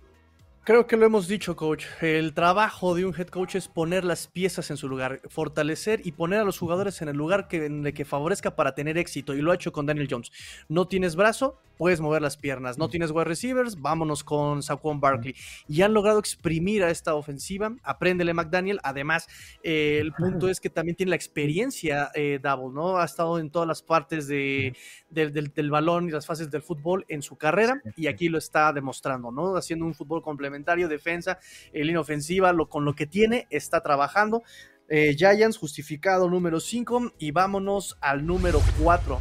Creo 0.65 0.87
que 0.87 0.97
lo 0.97 1.05
hemos 1.05 1.27
dicho, 1.27 1.55
coach. 1.55 1.85
El 2.01 2.33
trabajo 2.33 2.95
de 2.95 3.05
un 3.05 3.13
head 3.15 3.27
coach 3.27 3.53
es 3.53 3.67
poner 3.67 4.03
las 4.03 4.25
piezas 4.25 4.71
en 4.71 4.77
su 4.77 4.89
lugar, 4.89 5.21
fortalecer 5.29 6.01
y 6.03 6.13
poner 6.13 6.39
a 6.39 6.43
los 6.43 6.57
jugadores 6.57 7.03
en 7.03 7.07
el 7.07 7.15
lugar 7.15 7.47
que, 7.47 7.67
en 7.67 7.85
el 7.85 7.93
que 7.93 8.03
favorezca 8.03 8.55
para 8.55 8.73
tener 8.73 8.97
éxito. 8.97 9.35
Y 9.35 9.43
lo 9.43 9.51
ha 9.51 9.55
hecho 9.55 9.71
con 9.71 9.85
Daniel 9.85 10.07
Jones. 10.09 10.31
No 10.67 10.87
tienes 10.87 11.15
brazo, 11.15 11.61
puedes 11.77 12.01
mover 12.01 12.23
las 12.23 12.35
piernas. 12.35 12.79
No 12.79 12.89
tienes 12.89 13.11
wide 13.11 13.25
receivers, 13.25 13.79
vámonos 13.79 14.23
con 14.23 14.63
Saquon 14.63 14.99
Barkley. 14.99 15.35
Y 15.67 15.83
han 15.83 15.93
logrado 15.93 16.17
exprimir 16.17 16.83
a 16.83 16.89
esta 16.89 17.13
ofensiva. 17.13 17.75
Apréndele 17.83 18.33
McDaniel. 18.33 18.79
Además, 18.81 19.27
eh, 19.61 19.99
el 20.01 20.13
punto 20.13 20.49
es 20.49 20.59
que 20.59 20.71
también 20.71 20.95
tiene 20.95 21.11
la 21.11 21.15
experiencia 21.15 22.09
eh, 22.15 22.39
Double, 22.41 22.73
¿no? 22.73 22.97
Ha 22.97 23.05
estado 23.05 23.37
en 23.37 23.51
todas 23.51 23.67
las 23.67 23.83
partes 23.83 24.27
de, 24.27 24.75
del, 25.15 25.71
balón 25.71 26.07
y 26.07 26.11
las 26.11 26.25
fases 26.25 26.51
del 26.51 26.61
fútbol 26.61 27.05
en 27.07 27.21
su 27.21 27.37
carrera. 27.37 27.81
Y 27.95 28.07
aquí 28.07 28.29
lo 28.29 28.37
está 28.37 28.71
demostrando, 28.73 29.31
¿no? 29.31 29.55
Haciendo 29.55 29.85
un 29.85 29.93
fútbol 29.93 30.21
complementario, 30.21 30.87
defensa, 30.87 31.39
eh, 31.73 31.83
línea 31.83 32.01
ofensiva, 32.01 32.53
lo, 32.53 32.69
con 32.69 32.85
lo 32.85 32.93
que 32.93 33.07
tiene, 33.07 33.47
está 33.49 33.81
trabajando. 33.81 34.43
Eh, 34.87 35.15
Giants 35.17 35.57
justificado 35.57 36.29
número 36.29 36.59
5 36.59 37.13
y 37.17 37.31
vámonos 37.31 37.97
al 38.01 38.25
número 38.25 38.61
4. 38.83 39.19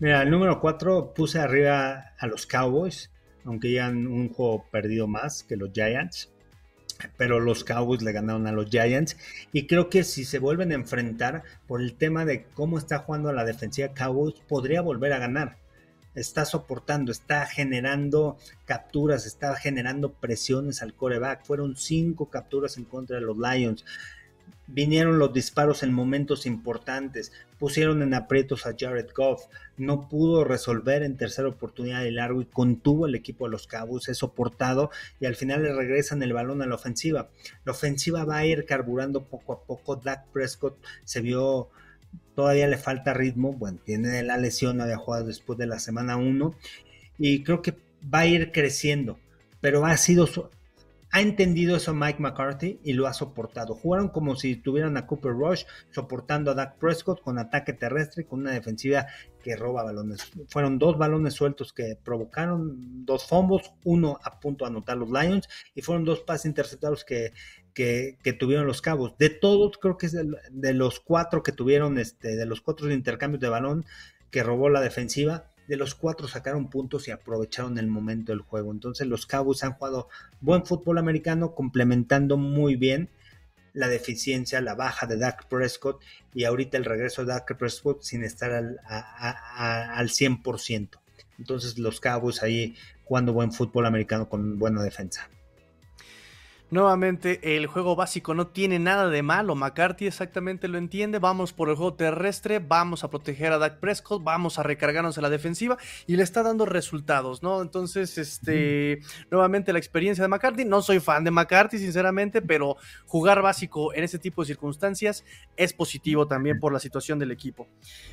Mira, 0.00 0.22
el 0.22 0.30
número 0.30 0.60
4 0.60 1.12
puse 1.12 1.38
arriba 1.38 2.14
a 2.18 2.26
los 2.26 2.46
Cowboys, 2.46 3.10
aunque 3.44 3.72
ya 3.72 3.86
han 3.86 4.06
un 4.06 4.32
juego 4.32 4.64
perdido 4.70 5.06
más 5.06 5.42
que 5.42 5.56
los 5.56 5.70
Giants. 5.72 6.32
Pero 7.16 7.40
los 7.40 7.64
Cowboys 7.64 8.02
le 8.02 8.12
ganaron 8.12 8.46
a 8.46 8.52
los 8.52 8.70
Giants. 8.70 9.16
Y 9.52 9.66
creo 9.66 9.88
que 9.90 10.04
si 10.04 10.24
se 10.24 10.38
vuelven 10.38 10.72
a 10.72 10.76
enfrentar 10.76 11.42
por 11.66 11.80
el 11.80 11.94
tema 11.94 12.24
de 12.24 12.44
cómo 12.54 12.78
está 12.78 12.98
jugando 12.98 13.32
la 13.32 13.44
defensiva 13.44 13.94
Cowboys, 13.94 14.34
podría 14.48 14.80
volver 14.80 15.12
a 15.12 15.18
ganar. 15.18 15.58
Está 16.14 16.44
soportando, 16.44 17.12
está 17.12 17.46
generando 17.46 18.38
capturas, 18.64 19.26
está 19.26 19.54
generando 19.54 20.12
presiones 20.12 20.82
al 20.82 20.94
coreback. 20.94 21.44
Fueron 21.44 21.76
cinco 21.76 22.30
capturas 22.30 22.76
en 22.76 22.84
contra 22.84 23.16
de 23.16 23.22
los 23.22 23.36
Lions 23.38 23.84
vinieron 24.68 25.18
los 25.18 25.32
disparos 25.32 25.82
en 25.82 25.92
momentos 25.92 26.46
importantes, 26.46 27.32
pusieron 27.58 28.02
en 28.02 28.14
aprietos 28.14 28.66
a 28.66 28.74
Jared 28.78 29.08
Goff, 29.16 29.46
no 29.76 30.08
pudo 30.08 30.44
resolver 30.44 31.02
en 31.02 31.16
tercera 31.16 31.48
oportunidad 31.48 32.02
de 32.02 32.12
largo 32.12 32.42
y 32.42 32.46
contuvo 32.46 33.06
el 33.06 33.14
equipo 33.14 33.46
de 33.46 33.52
los 33.52 33.66
Cowboys, 33.66 34.08
es 34.08 34.18
soportado 34.18 34.90
y 35.20 35.26
al 35.26 35.36
final 35.36 35.62
le 35.62 35.74
regresan 35.74 36.22
el 36.22 36.34
balón 36.34 36.62
a 36.62 36.66
la 36.66 36.74
ofensiva. 36.74 37.30
La 37.64 37.72
ofensiva 37.72 38.24
va 38.24 38.38
a 38.38 38.46
ir 38.46 38.66
carburando 38.66 39.24
poco 39.24 39.54
a 39.54 39.62
poco, 39.62 39.96
Dak 39.96 40.26
Prescott 40.28 40.76
se 41.04 41.20
vio 41.20 41.70
todavía 42.34 42.68
le 42.68 42.76
falta 42.76 43.14
ritmo, 43.14 43.52
bueno, 43.52 43.78
tiene 43.84 44.22
la 44.22 44.36
lesión, 44.36 44.80
había 44.80 44.96
jugado 44.96 45.26
después 45.26 45.58
de 45.58 45.66
la 45.66 45.78
semana 45.78 46.16
1 46.16 46.54
y 47.18 47.42
creo 47.42 47.62
que 47.62 47.74
va 48.02 48.20
a 48.20 48.26
ir 48.26 48.52
creciendo, 48.52 49.18
pero 49.60 49.84
ha 49.84 49.96
sido 49.96 50.28
ha 51.10 51.20
entendido 51.20 51.76
eso 51.76 51.94
Mike 51.94 52.20
McCarthy 52.20 52.80
y 52.84 52.92
lo 52.92 53.06
ha 53.06 53.14
soportado. 53.14 53.74
Jugaron 53.74 54.08
como 54.08 54.36
si 54.36 54.56
tuvieran 54.56 54.96
a 54.96 55.06
Cooper 55.06 55.32
Rush 55.32 55.64
soportando 55.90 56.50
a 56.50 56.54
Dak 56.54 56.78
Prescott 56.78 57.22
con 57.22 57.38
ataque 57.38 57.72
terrestre 57.72 58.26
con 58.26 58.40
una 58.40 58.52
defensiva 58.52 59.06
que 59.42 59.56
roba 59.56 59.84
balones. 59.84 60.30
Fueron 60.48 60.78
dos 60.78 60.98
balones 60.98 61.34
sueltos 61.34 61.72
que 61.72 61.96
provocaron 62.02 63.06
dos 63.06 63.26
fumbles, 63.26 63.72
uno 63.84 64.18
a 64.22 64.38
punto 64.38 64.64
de 64.64 64.70
anotar 64.70 64.96
los 64.96 65.10
Lions 65.10 65.48
y 65.74 65.82
fueron 65.82 66.04
dos 66.04 66.20
pases 66.20 66.46
interceptados 66.46 67.04
que, 67.04 67.32
que, 67.74 68.36
tuvieron 68.38 68.66
los 68.66 68.82
Cabos. 68.82 69.16
De 69.18 69.30
todos, 69.30 69.78
creo 69.78 69.96
que 69.96 70.06
es 70.06 70.12
de, 70.12 70.74
los 70.74 71.00
cuatro 71.00 71.42
que 71.42 71.52
tuvieron, 71.52 71.98
este, 71.98 72.36
de 72.36 72.44
los 72.44 72.60
cuatro 72.60 72.90
intercambios 72.92 73.40
de 73.40 73.48
balón 73.48 73.86
que 74.30 74.42
robó 74.42 74.68
la 74.68 74.80
defensiva, 74.80 75.52
de 75.68 75.76
los 75.76 75.94
cuatro 75.94 76.26
sacaron 76.26 76.70
puntos 76.70 77.06
y 77.06 77.10
aprovecharon 77.10 77.78
el 77.78 77.86
momento 77.86 78.32
del 78.32 78.40
juego. 78.40 78.72
Entonces 78.72 79.06
los 79.06 79.26
Cowboys 79.26 79.62
han 79.62 79.74
jugado 79.74 80.08
buen 80.40 80.64
fútbol 80.64 80.98
americano, 80.98 81.54
complementando 81.54 82.36
muy 82.38 82.74
bien 82.74 83.10
la 83.74 83.86
deficiencia, 83.86 84.62
la 84.62 84.74
baja 84.74 85.06
de 85.06 85.18
Dak 85.18 85.46
Prescott 85.46 86.02
y 86.34 86.44
ahorita 86.44 86.78
el 86.78 86.86
regreso 86.86 87.22
de 87.22 87.28
Dak 87.28 87.56
Prescott 87.56 88.02
sin 88.02 88.24
estar 88.24 88.50
al, 88.50 88.80
al 88.86 90.08
100%. 90.08 90.88
Entonces 91.38 91.78
los 91.78 92.00
Cowboys 92.00 92.42
ahí 92.42 92.74
jugando 93.04 93.34
buen 93.34 93.52
fútbol 93.52 93.84
americano 93.86 94.28
con 94.28 94.58
buena 94.58 94.82
defensa. 94.82 95.28
Nuevamente, 96.70 97.56
el 97.56 97.66
juego 97.66 97.96
básico 97.96 98.34
no 98.34 98.48
tiene 98.48 98.78
nada 98.78 99.08
de 99.08 99.22
malo. 99.22 99.54
McCarthy 99.54 100.06
exactamente 100.06 100.68
lo 100.68 100.76
entiende. 100.76 101.18
Vamos 101.18 101.54
por 101.54 101.70
el 101.70 101.76
juego 101.76 101.94
terrestre, 101.94 102.58
vamos 102.58 103.04
a 103.04 103.10
proteger 103.10 103.52
a 103.52 103.58
Dak 103.58 103.78
Prescott, 103.78 104.22
vamos 104.22 104.58
a 104.58 104.62
recargarnos 104.62 105.16
en 105.16 105.22
la 105.22 105.30
defensiva 105.30 105.78
y 106.06 106.16
le 106.16 106.22
está 106.22 106.42
dando 106.42 106.66
resultados, 106.66 107.42
¿no? 107.42 107.62
Entonces, 107.62 108.18
este, 108.18 109.00
nuevamente 109.30 109.72
la 109.72 109.78
experiencia 109.78 110.22
de 110.22 110.28
McCarthy. 110.28 110.66
No 110.66 110.82
soy 110.82 111.00
fan 111.00 111.24
de 111.24 111.30
McCarthy, 111.30 111.78
sinceramente, 111.78 112.42
pero 112.42 112.76
jugar 113.06 113.40
básico 113.40 113.94
en 113.94 114.04
ese 114.04 114.18
tipo 114.18 114.42
de 114.42 114.48
circunstancias 114.48 115.24
es 115.56 115.72
positivo 115.72 116.26
también 116.26 116.60
por 116.60 116.74
la 116.74 116.80
situación 116.80 117.18
del 117.18 117.30
equipo. 117.30 117.66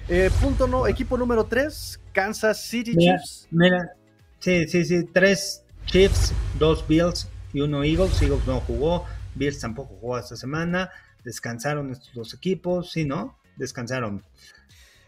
Eh, 0.08 0.30
punto 0.42 0.66
no, 0.66 0.88
equipo 0.88 1.18
número 1.18 1.46
3, 1.46 2.00
Kansas 2.14 2.62
City 2.62 2.96
Chiefs. 2.96 3.50
Mira, 3.52 3.92
sí, 4.40 4.66
sí, 4.70 4.86
sí, 4.86 5.04
tres 5.12 5.66
Chiefs, 5.88 6.34
dos 6.58 6.88
Bills 6.88 7.30
y 7.56 7.62
uno 7.62 7.86
Eagles. 7.86 8.22
Eagles 8.22 8.46
no 8.46 8.60
jugó, 8.60 9.06
Bills 9.34 9.60
tampoco 9.60 9.96
jugó 9.96 10.20
esta 10.20 10.36
semana. 10.36 10.92
Descansaron 11.24 11.90
estos 11.90 12.14
dos 12.14 12.34
equipos, 12.34 12.92
sí, 12.92 13.06
¿no? 13.06 13.40
Descansaron. 13.56 14.24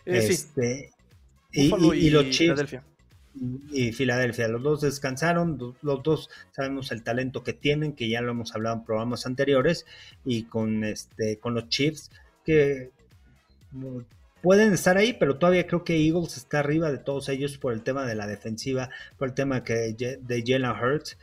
Eh, 0.06 0.28
este, 0.30 0.92
y, 1.52 2.10
los 2.10 2.30
Chiefs. 2.30 2.78
Y 3.72 3.92
Filadelfia, 3.92 4.48
los 4.48 4.64
dos 4.64 4.82
descansaron, 4.82 5.76
los 5.82 6.02
dos 6.02 6.30
sabemos 6.52 6.92
el 6.92 7.04
talento 7.04 7.44
que 7.44 7.54
tienen, 7.54 7.94
que 7.94 8.10
ya 8.10 8.22
lo 8.22 8.32
hemos 8.32 8.56
hablado 8.56 8.78
en 8.78 8.86
programas 8.86 9.26
anteriores, 9.26 9.86
y 10.26 10.44
con 10.44 10.86
este, 10.86 11.38
con 11.38 11.54
los 11.54 11.68
Chiefs, 11.68 12.10
que 12.46 12.92
pueden 14.42 14.74
estar 14.74 14.98
ahí, 14.98 15.14
pero 15.14 15.38
todavía 15.38 15.68
creo 15.68 15.84
que 15.84 15.98
Eagles 15.98 16.38
está 16.38 16.60
arriba 16.60 16.92
de 16.92 16.98
todos 16.98 17.30
ellos 17.30 17.58
por 17.58 17.74
el 17.74 17.84
tema 17.84 18.06
de 18.06 18.16
la 18.16 18.26
defensiva, 18.26 18.90
por 19.18 19.28
el 19.28 19.34
tema 19.36 19.64
que 19.64 19.94
de 19.94 20.44
Jalen 20.44 20.72
Hurts 20.72 21.18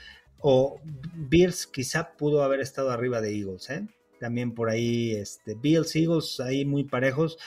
o 0.47 0.79
Bills 1.15 1.67
quizá 1.67 2.19
pudo 2.19 2.43
haber 2.43 2.61
estado 2.61 2.91
arriba 2.91 3.23
de 3.23 3.35
Eagles, 3.35 3.71
¿eh? 3.71 3.89
También 4.21 4.53
por 4.53 4.69
ahí, 4.69 5.13
este, 5.13 5.55
Bills, 5.55 5.97
Eagles, 5.97 6.39
ahí 6.39 6.67
muy 6.67 6.85
parejos 6.85 7.39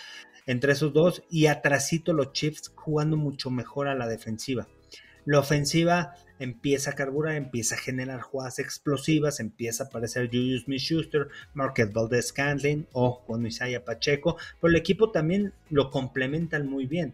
entre 0.48 0.72
esos 0.72 0.94
dos. 0.94 1.22
Y 1.30 1.46
atrasito 1.46 2.12
los 2.12 2.34
Chiefs 2.34 2.72
jugando 2.74 3.16
mucho 3.16 3.52
mejor 3.52 3.88
a 3.88 3.94
la 3.94 4.08
defensiva. 4.08 4.68
La 5.26 5.38
ofensiva 5.38 6.16
empieza 6.40 6.90
a 6.90 6.96
carburar, 6.96 7.36
empieza 7.36 7.76
a 7.76 7.80
generar 7.80 8.22
jugadas 8.22 8.58
explosivas, 8.58 9.40
empieza 9.40 9.84
a 9.84 9.88
aparecer 9.88 10.26
Julius 10.28 10.64
Smith-Schuster, 10.64 11.28
Market 11.54 11.94
Valdez 11.94 12.30
Scantling 12.30 12.88
o 12.94 13.24
con 13.26 13.46
Isaiah 13.46 13.86
Pacheco, 13.86 14.38
pero 14.60 14.72
el 14.72 14.78
equipo 14.78 15.12
también 15.12 15.54
lo 15.70 15.92
complementan 15.92 16.68
muy 16.68 16.88
bien. 16.88 17.14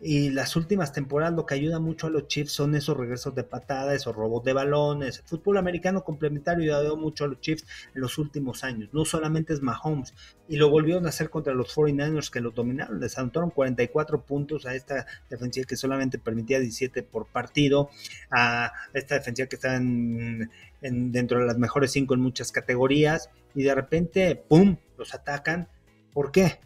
Y 0.00 0.30
las 0.30 0.54
últimas 0.54 0.92
temporadas 0.92 1.34
lo 1.34 1.44
que 1.44 1.54
ayuda 1.54 1.80
mucho 1.80 2.06
a 2.06 2.10
los 2.10 2.28
Chiefs 2.28 2.52
son 2.52 2.76
esos 2.76 2.96
regresos 2.96 3.34
de 3.34 3.42
patada, 3.42 3.94
esos 3.94 4.14
robos 4.14 4.44
de 4.44 4.52
balones. 4.52 5.18
El 5.18 5.24
fútbol 5.24 5.58
americano 5.58 6.04
complementario 6.04 6.76
ayudó 6.76 6.96
mucho 6.96 7.24
a 7.24 7.28
los 7.28 7.40
Chiefs 7.40 7.66
en 7.94 8.00
los 8.00 8.16
últimos 8.16 8.62
años. 8.62 8.90
No 8.92 9.04
solamente 9.04 9.52
es 9.52 9.60
Mahomes. 9.60 10.14
Y 10.48 10.56
lo 10.56 10.70
volvieron 10.70 11.06
a 11.06 11.08
hacer 11.08 11.30
contra 11.30 11.52
los 11.52 11.74
49ers 11.74 12.30
que 12.30 12.40
los 12.40 12.54
dominaron. 12.54 13.00
Les 13.00 13.18
anotaron 13.18 13.50
44 13.50 14.22
puntos 14.22 14.66
a 14.66 14.74
esta 14.76 15.04
defensiva 15.28 15.66
que 15.66 15.76
solamente 15.76 16.18
permitía 16.18 16.60
17 16.60 17.02
por 17.02 17.26
partido. 17.26 17.90
A 18.30 18.72
esta 18.94 19.16
defensiva 19.16 19.48
que 19.48 19.56
está 19.56 19.74
en, 19.74 20.48
dentro 20.80 21.40
de 21.40 21.46
las 21.46 21.58
mejores 21.58 21.90
5 21.90 22.14
en 22.14 22.20
muchas 22.20 22.52
categorías. 22.52 23.30
Y 23.52 23.64
de 23.64 23.74
repente, 23.74 24.36
¡pum!, 24.36 24.76
los 24.96 25.12
atacan. 25.12 25.68
¿Por 26.12 26.30
qué? 26.30 26.60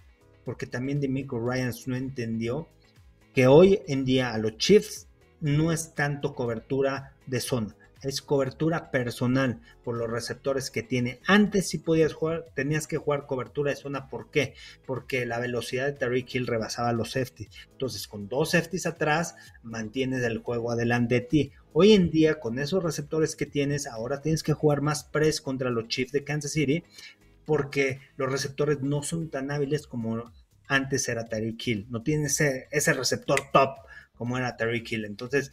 Porque 0.45 0.67
también 0.67 1.01
Demico 1.01 1.41
Ryans 1.41 1.89
no 1.89 1.97
entendió 1.97 2.69
que 3.35 3.47
hoy 3.47 3.81
en 3.87 4.05
día 4.05 4.33
a 4.33 4.39
los 4.39 4.59
Chiefs 4.59 5.09
no 5.41 5.73
es 5.73 5.95
tanto 5.95 6.35
cobertura 6.35 7.15
de 7.27 7.41
zona, 7.41 7.77
es 8.03 8.21
cobertura 8.21 8.91
personal 8.91 9.61
por 9.85 9.97
los 9.97 10.11
receptores 10.11 10.71
que 10.71 10.83
tiene. 10.83 11.21
Antes 11.27 11.69
sí 11.69 11.79
podías 11.79 12.13
jugar, 12.13 12.47
tenías 12.55 12.87
que 12.87 12.97
jugar 12.97 13.27
cobertura 13.27 13.71
de 13.71 13.77
zona, 13.77 14.09
¿por 14.09 14.31
qué? 14.31 14.55
Porque 14.87 15.25
la 15.25 15.39
velocidad 15.39 15.87
de 15.87 15.93
Terry 15.93 16.27
Hill 16.29 16.47
rebasaba 16.47 16.93
los 16.93 17.13
safeties. 17.13 17.49
Entonces, 17.71 18.09
con 18.09 18.29
dos 18.29 18.51
safeties 18.51 18.87
atrás, 18.87 19.37
mantienes 19.63 20.23
el 20.25 20.39
juego 20.39 20.71
adelante 20.71 21.17
de 21.17 21.21
ti. 21.23 21.53
Hoy 21.73 21.93
en 21.93 22.11
día, 22.11 22.41
con 22.41 22.59
esos 22.59 22.83
receptores 22.83 23.37
que 23.37 23.47
tienes, 23.47 23.87
ahora 23.87 24.21
tienes 24.21 24.43
que 24.43 24.53
jugar 24.53 24.83
más 24.83 25.05
press 25.05 25.41
contra 25.41 25.71
los 25.71 25.89
Chiefs 25.89 26.13
de 26.13 26.25
Kansas 26.25 26.53
City, 26.53 26.85
porque 27.45 28.01
los 28.17 28.31
receptores 28.31 28.81
no 28.81 29.03
son 29.03 29.29
tan 29.31 29.51
hábiles 29.51 29.87
como 29.87 30.33
antes 30.69 31.09
era 31.09 31.27
Terry 31.27 31.57
Kill. 31.57 31.87
No 31.91 32.03
tiene 32.03 32.27
ese, 32.27 32.69
ese 32.71 32.93
receptor 32.93 33.41
top 33.53 33.79
como 34.15 34.39
era 34.39 34.57
Terry 34.57 34.83
Kill. 34.83 35.05
Entonces, 35.05 35.53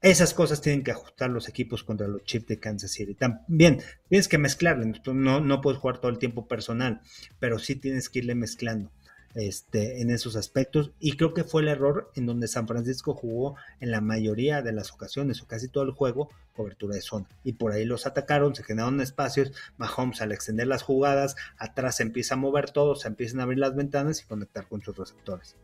esas 0.00 0.34
cosas 0.34 0.60
tienen 0.60 0.84
que 0.84 0.92
ajustar 0.92 1.30
los 1.30 1.48
equipos 1.48 1.82
contra 1.82 2.06
los 2.06 2.24
Chiefs 2.24 2.46
de 2.46 2.60
Kansas 2.60 2.92
City. 2.92 3.14
También 3.14 3.82
tienes 4.08 4.28
que 4.28 4.38
mezclarle. 4.38 4.92
No, 5.12 5.40
no 5.40 5.60
puedes 5.60 5.80
jugar 5.80 5.98
todo 5.98 6.10
el 6.10 6.18
tiempo 6.18 6.46
personal, 6.46 7.00
pero 7.38 7.58
sí 7.58 7.76
tienes 7.76 8.08
que 8.08 8.20
irle 8.20 8.34
mezclando 8.34 8.90
este, 9.36 10.00
en 10.00 10.10
esos 10.10 10.34
aspectos. 10.34 10.90
Y 10.98 11.16
creo 11.16 11.34
que 11.34 11.44
fue 11.44 11.62
el 11.62 11.68
error 11.68 12.10
en 12.14 12.26
donde 12.26 12.48
San 12.48 12.66
Francisco 12.66 13.14
jugó 13.14 13.56
en 13.80 13.90
la 13.90 14.00
mayoría 14.00 14.62
de 14.62 14.72
las 14.72 14.92
ocasiones 14.92 15.42
o 15.42 15.46
casi 15.46 15.68
todo 15.68 15.84
el 15.84 15.92
juego 15.92 16.30
cobertura 16.54 16.94
de 16.96 17.02
zona. 17.02 17.28
Y 17.44 17.52
por 17.52 17.72
ahí 17.72 17.84
los 17.84 18.06
atacaron, 18.06 18.54
se 18.54 18.64
generaron 18.64 19.00
espacios. 19.00 19.52
Mahomes 19.76 20.22
al 20.22 20.32
extender 20.32 20.66
las 20.66 20.82
jugadas, 20.82 21.36
atrás 21.58 21.96
se 21.96 22.02
empieza 22.02 22.34
a 22.34 22.38
mover 22.38 22.70
todo, 22.70 22.96
se 22.96 23.08
empiezan 23.08 23.40
a 23.40 23.42
abrir 23.44 23.58
las 23.58 23.76
ventanas 23.76 24.20
y 24.22 24.24
conectar 24.24 24.66
con 24.66 24.82
sus 24.82 24.96
receptores. 24.96 25.54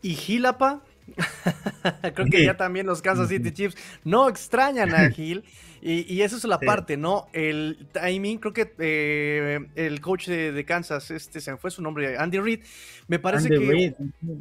Y 0.00 0.14
Gilapa, 0.14 0.82
creo 2.14 2.26
que 2.26 2.44
ya 2.44 2.56
también 2.56 2.86
los 2.86 3.02
Kansas 3.02 3.28
City 3.28 3.52
Chiefs 3.52 3.76
no 4.04 4.28
extrañan 4.28 4.94
a 4.94 5.10
Gil. 5.10 5.44
Y, 5.80 6.22
eso 6.22 6.36
es 6.36 6.44
la 6.44 6.58
parte, 6.58 6.96
¿no? 6.96 7.28
El 7.32 7.86
timing, 7.92 8.38
creo 8.38 8.52
que 8.52 8.74
eh, 8.78 9.60
el 9.76 10.00
coach 10.00 10.26
de, 10.26 10.64
Kansas, 10.64 11.10
este 11.12 11.40
se 11.40 11.52
me 11.52 11.56
fue 11.56 11.70
su 11.70 11.82
nombre, 11.82 12.18
Andy 12.18 12.40
Reid, 12.40 12.60
me 13.06 13.20
parece 13.20 13.48
que 13.48 13.94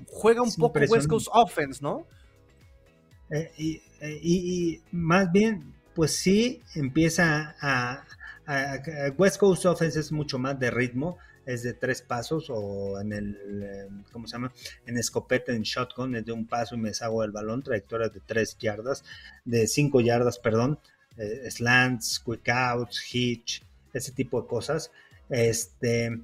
juega 0.07 0.41
un 0.41 0.51
poco 0.55 0.79
West 0.79 1.07
Coast 1.07 1.27
Offense, 1.31 1.79
¿no? 1.81 2.07
Eh, 3.29 3.51
eh, 4.01 4.19
y, 4.23 4.81
más 4.91 5.31
bien, 5.31 5.73
pues 5.93 6.15
sí, 6.15 6.61
empieza 6.75 7.55
a, 7.61 8.03
West 9.17 9.37
Coast 9.37 9.65
Offense 9.65 9.99
es 9.99 10.11
mucho 10.11 10.39
más 10.39 10.59
de 10.59 10.71
ritmo, 10.71 11.17
es 11.47 11.63
de 11.63 11.73
tres 11.73 12.01
pasos 12.01 12.49
o 12.49 12.99
en 12.99 13.13
el, 13.13 13.63
eh, 13.63 13.87
¿cómo 14.11 14.27
se 14.27 14.33
llama? 14.33 14.51
En 14.85 14.97
escopeta, 14.97 15.53
en 15.53 15.63
shotgun, 15.63 16.15
es 16.15 16.25
de 16.25 16.33
un 16.33 16.45
paso 16.45 16.75
y 16.75 16.77
me 16.77 16.89
deshago 16.89 17.23
el 17.23 17.31
balón, 17.31 17.63
trayectorias 17.63 18.13
de 18.13 18.19
tres 18.19 18.57
yardas, 18.59 19.03
de 19.45 19.65
cinco 19.65 20.01
yardas, 20.01 20.39
perdón, 20.39 20.77
eh, 21.17 21.49
slants, 21.49 22.19
quick 22.19 22.49
outs, 22.49 23.01
hitch, 23.13 23.63
ese 23.93 24.11
tipo 24.11 24.41
de 24.41 24.47
cosas. 24.47 24.91
Este, 25.29 26.19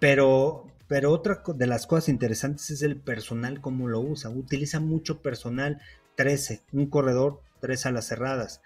pero, 0.00 0.66
pero 0.88 1.12
otra 1.12 1.42
de 1.46 1.66
las 1.66 1.86
cosas 1.86 2.08
interesantes 2.08 2.70
es 2.70 2.82
el 2.82 2.96
personal, 2.96 3.60
cómo 3.60 3.86
lo 3.86 4.00
usa. 4.00 4.30
Utiliza 4.30 4.80
mucho 4.80 5.22
personal, 5.22 5.80
13, 6.16 6.62
un 6.72 6.86
corredor, 6.86 7.40
tres 7.60 7.86
alas 7.86 8.08
cerradas 8.08 8.60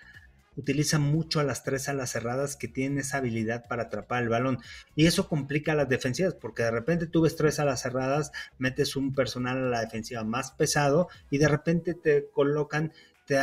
utiliza 0.56 0.98
mucho 0.98 1.40
a 1.40 1.44
las 1.44 1.62
tres 1.62 1.88
alas 1.88 2.10
cerradas 2.10 2.56
que 2.56 2.68
tienen 2.68 2.98
esa 2.98 3.18
habilidad 3.18 3.66
para 3.68 3.84
atrapar 3.84 4.22
el 4.22 4.28
balón. 4.28 4.58
Y 4.94 5.06
eso 5.06 5.28
complica 5.28 5.74
las 5.74 5.88
defensivas, 5.88 6.34
porque 6.34 6.62
de 6.62 6.70
repente 6.70 7.06
tú 7.06 7.22
ves 7.22 7.36
tres 7.36 7.58
alas 7.60 7.82
cerradas, 7.82 8.32
metes 8.58 8.96
un 8.96 9.14
personal 9.14 9.58
a 9.58 9.70
la 9.70 9.80
defensiva 9.80 10.24
más 10.24 10.52
pesado 10.52 11.08
y 11.30 11.38
de 11.38 11.48
repente 11.48 11.94
te 11.94 12.28
colocan, 12.30 12.92
te, 13.26 13.38